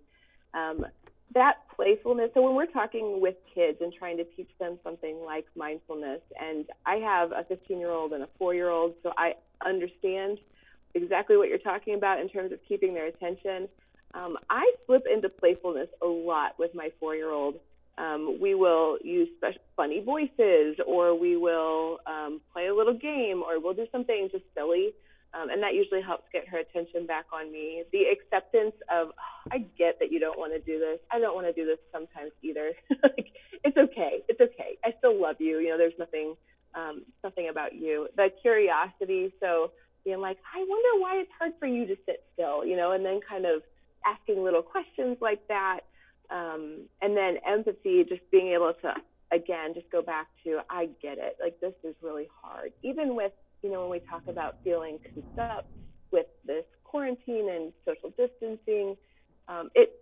Um, 0.54 0.86
that 1.34 1.58
playfulness. 1.76 2.30
So 2.34 2.42
when 2.42 2.54
we're 2.54 2.66
talking 2.66 3.20
with 3.20 3.36
kids 3.54 3.78
and 3.80 3.92
trying 3.92 4.16
to 4.16 4.24
teach 4.24 4.50
them 4.58 4.78
something 4.82 5.20
like 5.24 5.46
mindfulness, 5.56 6.20
and 6.40 6.64
I 6.86 6.96
have 6.96 7.32
a 7.32 7.44
15 7.48 7.78
year 7.78 7.90
old 7.90 8.12
and 8.12 8.22
a 8.22 8.28
four 8.38 8.54
year 8.54 8.70
old, 8.70 8.94
so 9.02 9.12
I 9.16 9.34
understand 9.64 10.38
exactly 10.94 11.36
what 11.36 11.48
you're 11.48 11.58
talking 11.58 11.94
about 11.94 12.20
in 12.20 12.28
terms 12.28 12.52
of 12.52 12.58
keeping 12.68 12.94
their 12.94 13.06
attention. 13.06 13.68
Um, 14.14 14.36
I 14.48 14.70
slip 14.86 15.04
into 15.12 15.28
playfulness 15.28 15.88
a 16.02 16.06
lot 16.06 16.58
with 16.58 16.74
my 16.74 16.90
four 16.98 17.14
year 17.14 17.30
old. 17.30 17.56
Um, 17.98 18.38
we 18.40 18.54
will 18.54 18.98
use 19.04 19.28
special, 19.36 19.60
funny 19.76 20.02
voices, 20.02 20.76
or 20.86 21.18
we 21.18 21.36
will 21.36 21.98
um, 22.06 22.40
play 22.52 22.68
a 22.68 22.74
little 22.74 22.94
game, 22.94 23.42
or 23.42 23.60
we'll 23.60 23.74
do 23.74 23.86
something 23.92 24.28
just 24.32 24.44
silly. 24.54 24.92
Um, 25.32 25.48
and 25.48 25.62
that 25.62 25.74
usually 25.74 26.02
helps 26.02 26.24
get 26.32 26.48
her 26.48 26.58
attention 26.58 27.06
back 27.06 27.26
on 27.32 27.52
me. 27.52 27.84
The 27.92 28.04
acceptance 28.10 28.74
of, 28.90 29.08
oh, 29.08 29.50
I 29.52 29.58
get 29.78 29.98
that 30.00 30.10
you 30.10 30.18
don't 30.18 30.38
want 30.38 30.52
to 30.52 30.58
do 30.58 30.80
this. 30.80 30.98
I 31.12 31.20
don't 31.20 31.34
want 31.34 31.46
to 31.46 31.52
do 31.52 31.64
this 31.64 31.78
sometimes 31.92 32.32
either. 32.42 32.72
like, 33.02 33.30
it's 33.62 33.76
okay. 33.76 34.24
It's 34.28 34.40
okay. 34.40 34.78
I 34.84 34.92
still 34.98 35.20
love 35.20 35.36
you. 35.38 35.58
You 35.58 35.68
know, 35.68 35.78
there's 35.78 35.98
nothing, 35.98 36.34
um, 36.74 37.02
nothing 37.24 37.48
about 37.48 37.74
you. 37.74 38.08
The 38.16 38.28
curiosity. 38.42 39.32
So 39.40 39.72
being 40.04 40.20
like, 40.20 40.38
I 40.54 40.58
wonder 40.58 41.02
why 41.02 41.16
it's 41.16 41.30
hard 41.38 41.52
for 41.58 41.66
you 41.66 41.86
to 41.86 41.96
sit 42.06 42.24
still, 42.34 42.64
you 42.64 42.76
know, 42.76 42.92
and 42.92 43.04
then 43.04 43.20
kind 43.26 43.44
of 43.44 43.62
asking 44.06 44.42
little 44.42 44.62
questions 44.62 45.18
like 45.20 45.46
that. 45.48 45.80
Um, 46.30 46.82
and 47.02 47.16
then 47.16 47.38
empathy, 47.46 48.04
just 48.08 48.22
being 48.30 48.48
able 48.48 48.72
to, 48.82 48.94
again, 49.32 49.74
just 49.74 49.90
go 49.90 50.00
back 50.00 50.28
to, 50.44 50.60
I 50.70 50.88
get 51.02 51.18
it. 51.18 51.36
Like, 51.42 51.60
this 51.60 51.74
is 51.82 51.94
really 52.02 52.28
hard. 52.42 52.72
Even 52.82 53.16
with 53.16 53.32
you 53.62 53.70
know, 53.70 53.82
when 53.82 53.90
we 53.90 54.00
talk 54.08 54.22
about 54.26 54.56
feeling 54.64 54.98
cooped 55.14 55.38
up 55.38 55.68
with 56.10 56.26
this 56.46 56.64
quarantine 56.84 57.48
and 57.50 57.72
social 57.84 58.10
distancing, 58.16 58.96
um, 59.48 59.70
it 59.74 60.00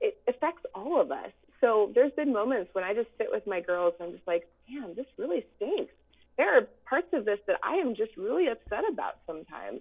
it 0.00 0.18
affects 0.28 0.62
all 0.74 1.00
of 1.00 1.10
us. 1.10 1.32
So 1.60 1.90
there's 1.94 2.12
been 2.12 2.32
moments 2.32 2.70
when 2.72 2.84
I 2.84 2.94
just 2.94 3.08
sit 3.18 3.28
with 3.30 3.46
my 3.46 3.60
girls 3.60 3.94
and 3.98 4.08
I'm 4.08 4.14
just 4.14 4.26
like, 4.26 4.48
man, 4.70 4.94
this 4.94 5.06
really 5.16 5.44
stinks. 5.56 5.92
There 6.36 6.56
are 6.56 6.68
parts 6.88 7.08
of 7.12 7.24
this 7.24 7.38
that 7.46 7.56
I 7.64 7.74
am 7.76 7.96
just 7.96 8.16
really 8.16 8.46
upset 8.46 8.84
about 8.90 9.18
sometimes. 9.26 9.80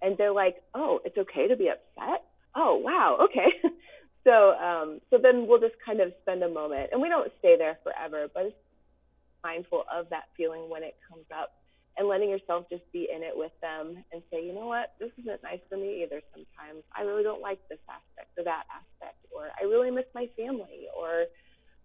And 0.00 0.16
they're 0.16 0.32
like, 0.32 0.62
oh, 0.74 1.00
it's 1.04 1.18
okay 1.18 1.48
to 1.48 1.56
be 1.56 1.68
upset? 1.68 2.24
Oh, 2.54 2.80
wow, 2.82 3.18
okay. 3.24 3.50
so 4.24 4.52
um, 4.54 5.00
so 5.10 5.18
then 5.20 5.46
we'll 5.46 5.60
just 5.60 5.74
kind 5.84 6.00
of 6.00 6.12
spend 6.22 6.42
a 6.42 6.48
moment, 6.48 6.90
and 6.92 7.02
we 7.02 7.08
don't 7.08 7.30
stay 7.40 7.56
there 7.58 7.78
forever, 7.82 8.28
but 8.32 8.46
it's 8.46 8.56
mindful 9.42 9.84
of 9.92 10.08
that 10.10 10.24
feeling 10.36 10.68
when 10.70 10.82
it 10.82 10.96
comes 11.08 11.26
up 11.34 11.57
and 11.98 12.06
letting 12.06 12.30
yourself 12.30 12.64
just 12.70 12.86
be 12.92 13.08
in 13.12 13.22
it 13.22 13.34
with 13.34 13.50
them 13.60 13.98
and 14.12 14.22
say, 14.30 14.44
you 14.44 14.54
know 14.54 14.66
what, 14.66 14.94
this 15.00 15.10
isn't 15.18 15.42
nice 15.42 15.58
for 15.68 15.76
me 15.76 16.04
either 16.04 16.22
sometimes. 16.30 16.86
I 16.96 17.02
really 17.02 17.24
don't 17.24 17.42
like 17.42 17.58
this 17.68 17.82
aspect 17.90 18.30
or 18.38 18.44
that 18.44 18.64
aspect, 18.70 19.18
or 19.34 19.50
I 19.60 19.64
really 19.64 19.90
miss 19.90 20.06
my 20.14 20.30
family, 20.36 20.86
or 20.96 21.26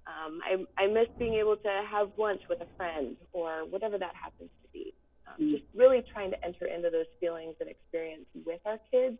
um, 0.06 0.40
I, 0.46 0.62
I 0.78 0.88
miss 0.88 1.08
being 1.18 1.34
able 1.34 1.58
to 1.58 1.82
have 1.90 2.12
lunch 2.18 2.42
with 2.48 2.62
a 2.62 2.68
friend, 2.78 3.18
or 3.34 3.66
whatever 3.66 3.98
that 3.98 4.14
happens 4.14 4.52
to 4.62 4.68
be. 4.72 4.94
Um, 5.26 5.34
mm-hmm. 5.34 5.52
Just 5.58 5.66
really 5.74 6.04
trying 6.14 6.30
to 6.30 6.46
enter 6.46 6.68
into 6.68 6.92
those 6.92 7.10
feelings 7.20 7.56
and 7.60 7.68
experience 7.68 8.26
with 8.46 8.62
our 8.66 8.78
kids 8.92 9.18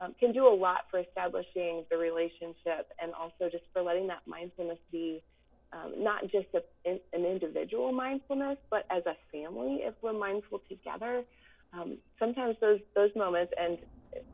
um, 0.00 0.14
can 0.20 0.32
do 0.32 0.46
a 0.46 0.54
lot 0.54 0.86
for 0.90 1.00
establishing 1.00 1.84
the 1.90 1.96
relationship 1.96 2.86
and 3.02 3.12
also 3.18 3.50
just 3.50 3.64
for 3.72 3.82
letting 3.82 4.06
that 4.06 4.22
mindfulness 4.26 4.78
be 4.92 5.22
um, 5.72 5.94
not 5.98 6.22
just 6.22 6.46
a, 6.54 6.60
an 6.86 7.24
individual 7.24 7.92
mindfulness, 7.92 8.58
but 8.70 8.84
as 8.90 9.02
a 9.06 9.14
family, 9.30 9.80
if 9.82 9.94
we're 10.02 10.12
mindful 10.12 10.60
together, 10.68 11.22
um, 11.72 11.98
sometimes 12.18 12.56
those 12.60 12.80
those 12.96 13.10
moments, 13.14 13.52
and 13.58 13.78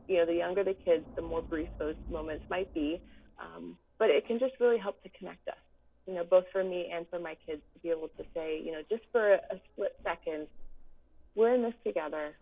you 0.07 0.17
know, 0.17 0.25
the 0.25 0.33
younger 0.33 0.63
the 0.63 0.75
kids, 0.83 1.05
the 1.15 1.21
more 1.21 1.41
brief 1.41 1.69
those 1.79 1.95
moments 2.09 2.43
might 2.49 2.73
be, 2.73 3.01
um, 3.39 3.77
but 3.99 4.09
it 4.09 4.25
can 4.25 4.39
just 4.39 4.53
really 4.59 4.77
help 4.77 5.01
to 5.03 5.09
connect 5.17 5.47
us. 5.47 5.55
You 6.07 6.15
know, 6.15 6.23
both 6.23 6.45
for 6.51 6.63
me 6.63 6.89
and 6.93 7.05
for 7.09 7.19
my 7.19 7.35
kids 7.45 7.61
to 7.73 7.79
be 7.81 7.89
able 7.89 8.07
to 8.17 8.23
say, 8.33 8.59
you 8.63 8.71
know, 8.71 8.81
just 8.89 9.03
for 9.11 9.33
a, 9.33 9.39
split 9.73 9.91
second, 10.03 10.47
we're 11.35 11.53
in 11.53 11.61
this 11.61 11.73
together. 11.85 12.35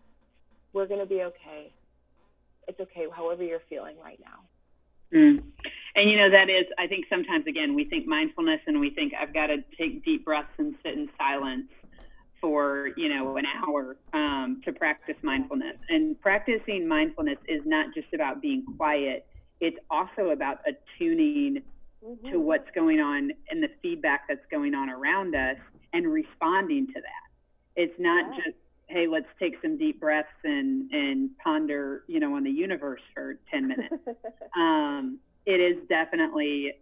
We're 0.72 0.86
going 0.86 1.00
to 1.00 1.06
be 1.06 1.22
okay. 1.22 1.74
It's 2.68 2.78
okay, 2.80 3.06
however 3.14 3.42
you're 3.42 3.60
feeling 3.68 3.96
right 4.02 4.20
now. 4.20 5.18
Mm. 5.18 5.42
And 5.96 6.10
you 6.10 6.18
know 6.18 6.30
that 6.30 6.50
is, 6.50 6.66
I 6.78 6.86
think 6.86 7.06
sometimes 7.08 7.46
again 7.46 7.74
we 7.74 7.86
think 7.86 8.06
mindfulness 8.06 8.60
and 8.66 8.78
we 8.78 8.90
think 8.90 9.14
I've 9.18 9.32
got 9.32 9.46
to 9.46 9.64
take 9.78 10.04
deep 10.04 10.24
breaths 10.24 10.48
and 10.58 10.74
sit 10.84 10.92
in 10.92 11.08
silence 11.18 11.68
for 12.38 12.90
you 12.98 13.08
know 13.08 13.38
an 13.38 13.46
hour 13.46 13.96
um, 14.12 14.60
to 14.66 14.72
practice 14.72 15.16
mindfulness. 15.22 15.76
And 15.88 16.20
practicing 16.20 16.86
mindfulness 16.86 17.38
is 17.48 17.62
not 17.64 17.94
just 17.94 18.08
about 18.14 18.42
being 18.42 18.64
quiet; 18.76 19.26
it's 19.60 19.78
also 19.90 20.30
about 20.30 20.58
attuning 20.66 21.62
mm-hmm. 22.04 22.30
to 22.30 22.40
what's 22.40 22.70
going 22.74 23.00
on 23.00 23.32
and 23.50 23.62
the 23.62 23.70
feedback 23.80 24.28
that's 24.28 24.46
going 24.50 24.74
on 24.74 24.90
around 24.90 25.34
us 25.34 25.56
and 25.94 26.06
responding 26.12 26.86
to 26.88 27.00
that. 27.00 27.26
It's 27.74 27.98
not 27.98 28.26
yeah. 28.34 28.44
just 28.44 28.56
hey, 28.88 29.06
let's 29.08 29.26
take 29.40 29.54
some 29.62 29.78
deep 29.78 29.98
breaths 29.98 30.28
and 30.44 30.90
and 30.92 31.30
ponder, 31.38 32.04
you 32.06 32.20
know, 32.20 32.36
on 32.36 32.44
the 32.44 32.50
universe 32.50 33.00
for 33.14 33.38
10 33.50 33.66
minutes. 33.66 33.94
um, 34.56 35.18
it 35.46 35.60
is 35.60 35.76
definitely 35.88 36.72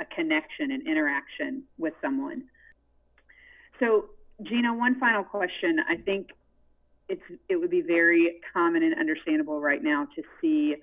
a 0.00 0.04
connection 0.04 0.72
and 0.72 0.86
interaction 0.86 1.62
with 1.78 1.94
someone. 2.02 2.44
So, 3.78 4.06
Gina, 4.42 4.74
one 4.74 4.98
final 4.98 5.22
question. 5.22 5.78
I 5.88 5.96
think 5.96 6.28
it's 7.08 7.22
it 7.48 7.56
would 7.56 7.70
be 7.70 7.82
very 7.82 8.40
common 8.52 8.82
and 8.82 8.98
understandable 8.98 9.60
right 9.60 9.82
now 9.82 10.06
to 10.16 10.22
see 10.40 10.76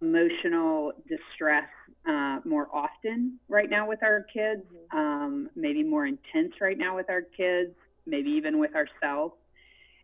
emotional 0.00 0.92
distress 1.08 1.68
uh, 2.08 2.38
more 2.44 2.68
often 2.72 3.38
right 3.48 3.68
now 3.68 3.88
with 3.88 4.02
our 4.02 4.24
kids, 4.32 4.62
mm-hmm. 4.62 4.98
um, 4.98 5.50
maybe 5.56 5.82
more 5.82 6.06
intense 6.06 6.54
right 6.60 6.78
now 6.78 6.94
with 6.94 7.10
our 7.10 7.22
kids, 7.22 7.74
maybe 8.06 8.30
even 8.30 8.58
with 8.58 8.70
ourselves. 8.74 9.34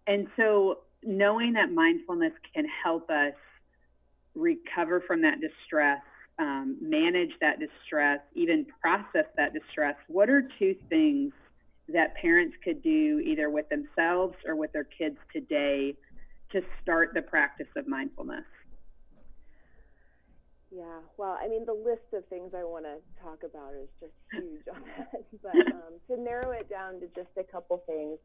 And 0.07 0.27
so, 0.37 0.81
knowing 1.03 1.53
that 1.53 1.71
mindfulness 1.71 2.33
can 2.55 2.67
help 2.83 3.09
us 3.11 3.35
recover 4.35 5.01
from 5.07 5.23
that 5.23 5.41
distress 5.41 6.01
um, 6.39 6.77
manage 6.81 7.31
that 7.41 7.59
distress, 7.61 8.21
even 8.35 8.67
process 8.81 9.27
that 9.37 9.53
distress, 9.53 9.97
what 10.09 10.29
are 10.29 10.49
two 10.59 10.75
things 10.89 11.33
that 11.89 12.15
parents 12.17 12.57
could 12.65 12.83
do 12.83 13.21
either 13.25 13.51
with 13.51 13.69
themselves 13.69 14.35
or 14.47 14.57
with 14.57 14.73
their 14.73 14.85
kids 14.85 15.17
today 15.33 15.95
to 16.51 16.63
start 16.83 17.11
the 17.15 17.23
practice 17.23 17.67
of 17.77 17.87
mindfulness? 17.87 18.45
Yeah, 20.75 20.99
well, 21.19 21.39
I 21.41 21.47
mean, 21.47 21.65
the 21.65 21.73
list 21.73 22.13
of 22.13 22.27
things 22.27 22.53
I 22.53 22.65
want 22.65 22.85
to 22.85 22.97
talk 23.23 23.45
about 23.45 23.75
is 23.81 23.89
just 24.01 24.13
huge 24.33 24.63
on 24.75 24.83
that. 24.97 25.25
But 25.43 25.55
um, 25.73 26.01
to 26.09 26.21
narrow 26.21 26.51
it 26.51 26.69
down 26.69 26.95
to 27.01 27.07
just 27.15 27.29
a 27.39 27.45
couple 27.45 27.83
things. 27.87 28.19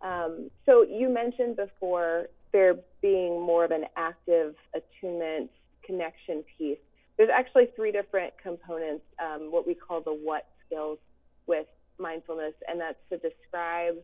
Um, 0.00 0.50
so 0.64 0.82
you 0.82 1.08
mentioned 1.08 1.56
before 1.56 2.28
there 2.52 2.76
being 3.02 3.40
more 3.40 3.64
of 3.64 3.70
an 3.70 3.84
active 3.96 4.54
attunement 4.74 5.50
connection 5.84 6.44
piece 6.56 6.78
there's 7.16 7.30
actually 7.32 7.68
three 7.76 7.92
different 7.92 8.34
components, 8.42 9.04
um, 9.22 9.52
what 9.52 9.66
we 9.66 9.74
call 9.74 10.00
the 10.00 10.12
what 10.12 10.46
skills 10.66 10.98
with 11.46 11.66
mindfulness, 11.98 12.54
and 12.68 12.80
that's 12.80 12.98
to 13.10 13.18
describe, 13.18 13.94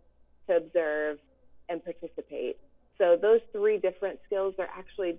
to 0.49 0.57
observe, 0.57 1.19
and 1.69 1.83
participate. 1.85 2.59
So 2.99 3.17
those 3.21 3.41
three 3.53 3.79
different 3.79 4.21
skills 4.27 4.55
are 4.59 4.69
actually, 4.77 5.17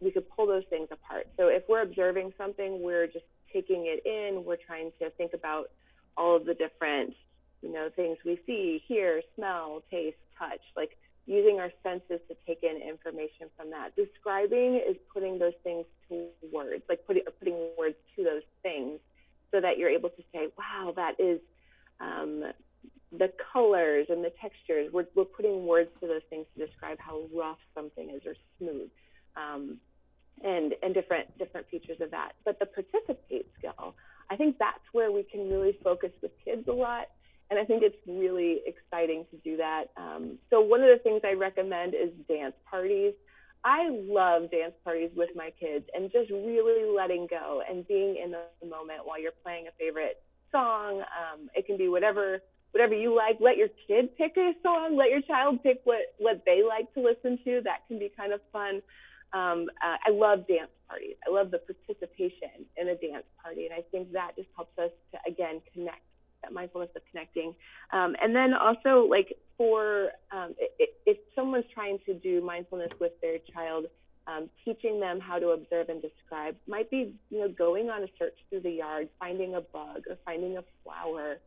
we 0.00 0.10
could 0.10 0.28
pull 0.30 0.46
those 0.46 0.64
things 0.70 0.88
apart. 0.90 1.26
So 1.36 1.48
if 1.48 1.64
we're 1.68 1.82
observing 1.82 2.32
something, 2.38 2.82
we're 2.82 3.06
just 3.06 3.24
taking 3.52 3.86
it 3.86 4.06
in, 4.06 4.44
we're 4.44 4.56
trying 4.56 4.92
to 5.00 5.10
think 5.10 5.32
about 5.34 5.70
all 6.16 6.36
of 6.36 6.44
the 6.46 6.54
different, 6.54 7.14
you 7.62 7.72
know, 7.72 7.88
things 7.94 8.18
we 8.24 8.40
see, 8.46 8.82
hear, 8.86 9.22
smell, 9.34 9.82
taste, 9.90 10.16
touch. 10.38 10.60
Like 10.76 10.96
using 11.28 11.60
our 11.60 11.70
senses 11.82 12.20
to 12.26 12.34
take 12.46 12.62
in 12.62 12.80
information 12.80 13.48
from 13.54 13.68
that. 13.70 13.94
Describing 13.94 14.76
is 14.76 14.96
putting 15.12 15.38
those 15.38 15.52
things 15.62 15.84
to 16.08 16.26
words, 16.50 16.82
like 16.88 17.06
putting, 17.06 17.22
putting 17.38 17.68
words 17.78 17.96
to 18.16 18.24
those 18.24 18.42
things 18.62 18.98
so 19.52 19.60
that 19.60 19.76
you're 19.76 19.90
able 19.90 20.08
to 20.08 20.22
say, 20.32 20.48
wow, 20.56 20.92
that 20.96 21.20
is 21.20 21.38
um, 22.00 22.44
the 23.12 23.30
colors 23.52 24.06
and 24.08 24.24
the 24.24 24.32
textures. 24.40 24.90
We're, 24.90 25.06
we're 25.14 25.26
putting 25.26 25.66
words 25.66 25.90
to 26.00 26.06
those 26.06 26.22
things 26.30 26.46
to 26.56 26.66
describe 26.66 26.98
how 26.98 27.24
rough 27.36 27.58
something 27.74 28.08
is 28.08 28.22
or 28.24 28.34
smooth. 28.58 28.88
Um, 29.36 29.76
and, 30.42 30.74
and 30.84 30.94
different 30.94 31.36
different 31.36 31.68
features 31.68 32.00
of 32.00 32.12
that. 32.12 32.32
But 32.44 32.60
the 32.60 32.66
participate 32.66 33.48
skill, 33.58 33.96
I 34.30 34.36
think 34.36 34.56
that's 34.58 34.78
where 34.92 35.10
we 35.10 35.24
can 35.24 35.50
really 35.50 35.76
focus 35.82 36.10
with 36.22 36.30
kids 36.44 36.68
a 36.68 36.72
lot 36.72 37.08
and 37.50 37.58
I 37.58 37.64
think 37.64 37.82
it's 37.82 37.96
really 38.06 38.60
exciting 38.66 39.24
to 39.30 39.36
do 39.38 39.56
that. 39.56 39.86
Um, 39.96 40.38
so 40.50 40.60
one 40.60 40.82
of 40.82 40.88
the 40.88 41.02
things 41.02 41.22
I 41.24 41.32
recommend 41.32 41.94
is 41.94 42.10
dance 42.28 42.54
parties. 42.70 43.14
I 43.64 43.88
love 43.90 44.50
dance 44.50 44.74
parties 44.84 45.10
with 45.16 45.30
my 45.34 45.50
kids 45.58 45.84
and 45.94 46.12
just 46.12 46.30
really 46.30 46.88
letting 46.94 47.26
go 47.28 47.62
and 47.68 47.86
being 47.88 48.16
in 48.22 48.32
the 48.32 48.66
moment 48.66 49.00
while 49.04 49.20
you're 49.20 49.32
playing 49.42 49.66
a 49.66 49.72
favorite 49.78 50.22
song. 50.52 51.00
Um, 51.00 51.48
it 51.54 51.66
can 51.66 51.76
be 51.76 51.88
whatever 51.88 52.40
whatever 52.72 52.94
you 52.94 53.16
like. 53.16 53.38
Let 53.40 53.56
your 53.56 53.68
kid 53.86 54.16
pick 54.16 54.36
a 54.36 54.52
song. 54.62 54.96
Let 54.96 55.10
your 55.10 55.22
child 55.22 55.62
pick 55.62 55.80
what 55.84 56.14
what 56.18 56.42
they 56.46 56.62
like 56.62 56.92
to 56.94 57.00
listen 57.00 57.38
to. 57.44 57.60
That 57.64 57.86
can 57.88 57.98
be 57.98 58.12
kind 58.16 58.32
of 58.32 58.40
fun. 58.52 58.82
Um, 59.32 59.66
uh, 59.82 59.96
I 60.06 60.10
love 60.10 60.46
dance 60.46 60.70
parties. 60.88 61.16
I 61.26 61.30
love 61.30 61.50
the 61.50 61.58
participation 61.58 62.64
in 62.76 62.88
a 62.88 62.94
dance 62.94 63.26
party, 63.42 63.66
and 63.66 63.74
I 63.74 63.82
think 63.90 64.12
that 64.12 64.32
just 64.36 64.48
helps 64.56 64.78
us 64.78 64.90
to 65.12 65.18
again 65.30 65.60
connect 65.74 66.07
that 66.42 66.52
mindfulness 66.52 66.90
of 66.96 67.02
connecting. 67.10 67.54
Um, 67.92 68.14
and 68.22 68.34
then 68.34 68.54
also, 68.54 69.06
like 69.08 69.36
for 69.56 70.10
um, 70.30 70.54
if, 70.78 70.90
if 71.06 71.18
someone's 71.34 71.66
trying 71.72 71.98
to 72.06 72.14
do 72.14 72.40
mindfulness 72.40 72.90
with 73.00 73.12
their 73.20 73.38
child, 73.52 73.86
um, 74.26 74.48
teaching 74.64 75.00
them 75.00 75.20
how 75.20 75.38
to 75.38 75.48
observe 75.48 75.88
and 75.88 76.02
describe 76.02 76.54
might 76.66 76.90
be, 76.90 77.14
you 77.30 77.38
know, 77.40 77.48
going 77.48 77.88
on 77.88 78.02
a 78.02 78.06
search 78.18 78.34
through 78.50 78.60
the 78.60 78.70
yard, 78.70 79.08
finding 79.18 79.54
a 79.54 79.60
bug 79.60 80.02
or 80.08 80.16
finding 80.24 80.58
a 80.58 80.64
flower. 80.84 81.38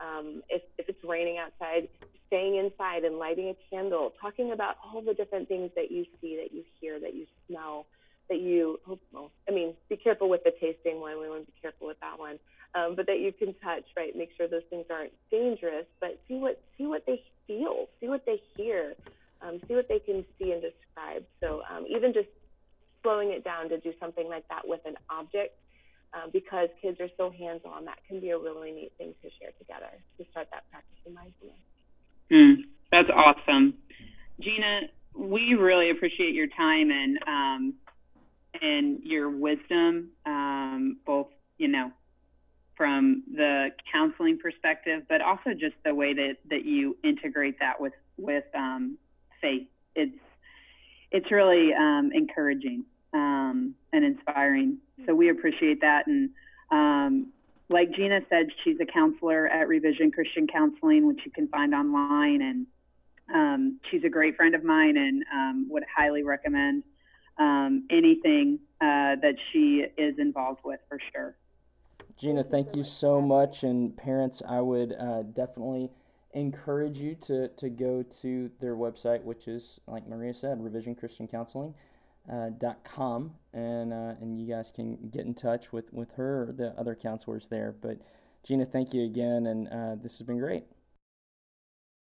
Um, 0.00 0.42
if, 0.48 0.62
if 0.78 0.88
it's 0.88 1.04
raining 1.04 1.36
outside, 1.36 1.88
staying 2.28 2.56
inside 2.56 3.04
and 3.04 3.18
lighting 3.18 3.48
a 3.48 3.56
candle, 3.68 4.14
talking 4.18 4.52
about 4.52 4.76
all 4.82 5.02
the 5.02 5.12
different 5.12 5.46
things 5.46 5.70
that 5.76 5.90
you 5.90 6.06
see, 6.20 6.36
that 6.42 6.56
you 6.56 6.64
hear, 6.80 6.98
that 6.98 7.14
you 7.14 7.26
smell, 7.46 7.84
that 8.30 8.40
you, 8.40 8.80
well, 9.12 9.30
I 9.46 9.52
mean, 9.52 9.74
be 9.90 9.96
careful 9.96 10.30
with 10.30 10.42
the 10.42 10.52
tasting 10.58 11.00
one. 11.00 11.20
We 11.20 11.28
want 11.28 11.44
to 11.44 11.52
be 11.52 11.58
careful 11.60 11.88
with 11.88 12.00
that 12.00 12.18
one 12.18 12.38
um, 12.74 12.94
but 12.94 13.06
that 13.06 13.20
you 13.20 13.32
can 13.32 13.54
touch, 13.62 13.84
right? 13.96 14.14
Make 14.16 14.30
sure 14.36 14.46
those 14.48 14.66
things 14.70 14.86
aren't 14.90 15.12
dangerous, 15.30 15.86
but 16.00 16.18
see 16.28 16.36
what 16.36 16.60
see 16.78 16.86
what 16.86 17.04
they 17.06 17.22
feel, 17.46 17.86
see 18.00 18.08
what 18.08 18.24
they 18.26 18.40
hear, 18.56 18.94
um, 19.42 19.60
see 19.66 19.74
what 19.74 19.88
they 19.88 19.98
can 19.98 20.24
see 20.38 20.52
and 20.52 20.62
describe. 20.62 21.24
So 21.40 21.62
um, 21.70 21.86
even 21.88 22.12
just 22.12 22.28
slowing 23.02 23.30
it 23.30 23.44
down 23.44 23.68
to 23.70 23.78
do 23.78 23.92
something 23.98 24.28
like 24.28 24.46
that 24.48 24.66
with 24.66 24.80
an 24.84 24.94
object, 25.10 25.58
um, 26.14 26.30
because 26.32 26.68
kids 26.80 27.00
are 27.00 27.08
so 27.16 27.30
hands-on, 27.30 27.84
that 27.86 27.98
can 28.06 28.20
be 28.20 28.30
a 28.30 28.38
really 28.38 28.72
neat 28.72 28.92
thing 28.98 29.14
to 29.22 29.28
share 29.40 29.50
together 29.58 29.90
to 30.18 30.24
start 30.30 30.48
that 30.52 30.64
practice 30.70 30.98
in 31.06 31.14
mindfulness. 31.14 31.56
Mm, 32.30 32.56
that's 32.92 33.10
awesome, 33.14 33.74
Gina. 34.40 34.82
We 35.16 35.54
really 35.54 35.90
appreciate 35.90 36.34
your 36.34 36.46
time 36.56 36.90
and 36.90 37.18
um, 37.26 37.74
and 38.62 39.00
your 39.02 39.30
wisdom, 39.30 40.10
um, 40.26 40.98
both 41.04 41.28
you 41.58 41.68
know, 41.68 41.90
from 42.80 43.22
the 43.30 43.68
counseling 43.92 44.38
perspective, 44.38 45.02
but 45.06 45.20
also 45.20 45.50
just 45.50 45.74
the 45.84 45.94
way 45.94 46.14
that, 46.14 46.38
that 46.48 46.64
you 46.64 46.96
integrate 47.04 47.58
that 47.58 47.78
with, 47.78 47.92
with 48.16 48.44
um, 48.54 48.96
faith. 49.38 49.66
It's, 49.94 50.16
it's 51.10 51.30
really 51.30 51.74
um, 51.74 52.10
encouraging 52.14 52.86
um, 53.12 53.74
and 53.92 54.02
inspiring. 54.02 54.78
So 55.04 55.14
we 55.14 55.28
appreciate 55.28 55.82
that. 55.82 56.06
And 56.06 56.30
um, 56.70 57.26
like 57.68 57.92
Gina 57.92 58.20
said, 58.30 58.46
she's 58.64 58.78
a 58.80 58.86
counselor 58.86 59.46
at 59.46 59.68
Revision 59.68 60.10
Christian 60.10 60.46
Counseling, 60.46 61.06
which 61.06 61.20
you 61.26 61.30
can 61.32 61.48
find 61.48 61.74
online. 61.74 62.40
And 62.40 62.66
um, 63.34 63.80
she's 63.90 64.04
a 64.04 64.08
great 64.08 64.36
friend 64.36 64.54
of 64.54 64.64
mine 64.64 64.96
and 64.96 65.22
um, 65.30 65.66
would 65.68 65.84
highly 65.94 66.22
recommend 66.22 66.84
anything 67.90 68.58
uh, 68.80 69.20
that 69.20 69.34
she 69.52 69.84
is 69.98 70.18
involved 70.18 70.60
with 70.64 70.80
for 70.88 70.98
sure. 71.12 71.36
Gina, 72.20 72.42
thank 72.42 72.76
you 72.76 72.84
so 72.84 73.18
much. 73.18 73.62
And 73.62 73.96
parents, 73.96 74.42
I 74.46 74.60
would 74.60 74.92
uh, 74.92 75.22
definitely 75.22 75.90
encourage 76.34 76.98
you 76.98 77.14
to, 77.26 77.48
to 77.48 77.70
go 77.70 78.04
to 78.20 78.50
their 78.60 78.76
website, 78.76 79.24
which 79.24 79.48
is, 79.48 79.80
like 79.86 80.06
Maria 80.06 80.34
said, 80.34 80.58
revisionchristiancounseling.com. 80.58 81.74
Uh, 82.28 83.58
and 83.58 83.92
uh, 83.94 84.14
and 84.20 84.38
you 84.38 84.46
guys 84.46 84.70
can 84.70 85.08
get 85.10 85.24
in 85.24 85.32
touch 85.32 85.72
with 85.72 85.90
with 85.94 86.12
her 86.12 86.42
or 86.42 86.52
the 86.52 86.78
other 86.78 86.94
counselors 86.94 87.48
there. 87.48 87.74
But 87.80 87.96
Gina, 88.44 88.66
thank 88.66 88.92
you 88.92 89.02
again, 89.04 89.46
and 89.46 89.66
uh, 89.68 89.94
this 90.00 90.18
has 90.18 90.26
been 90.26 90.38
great. 90.38 90.64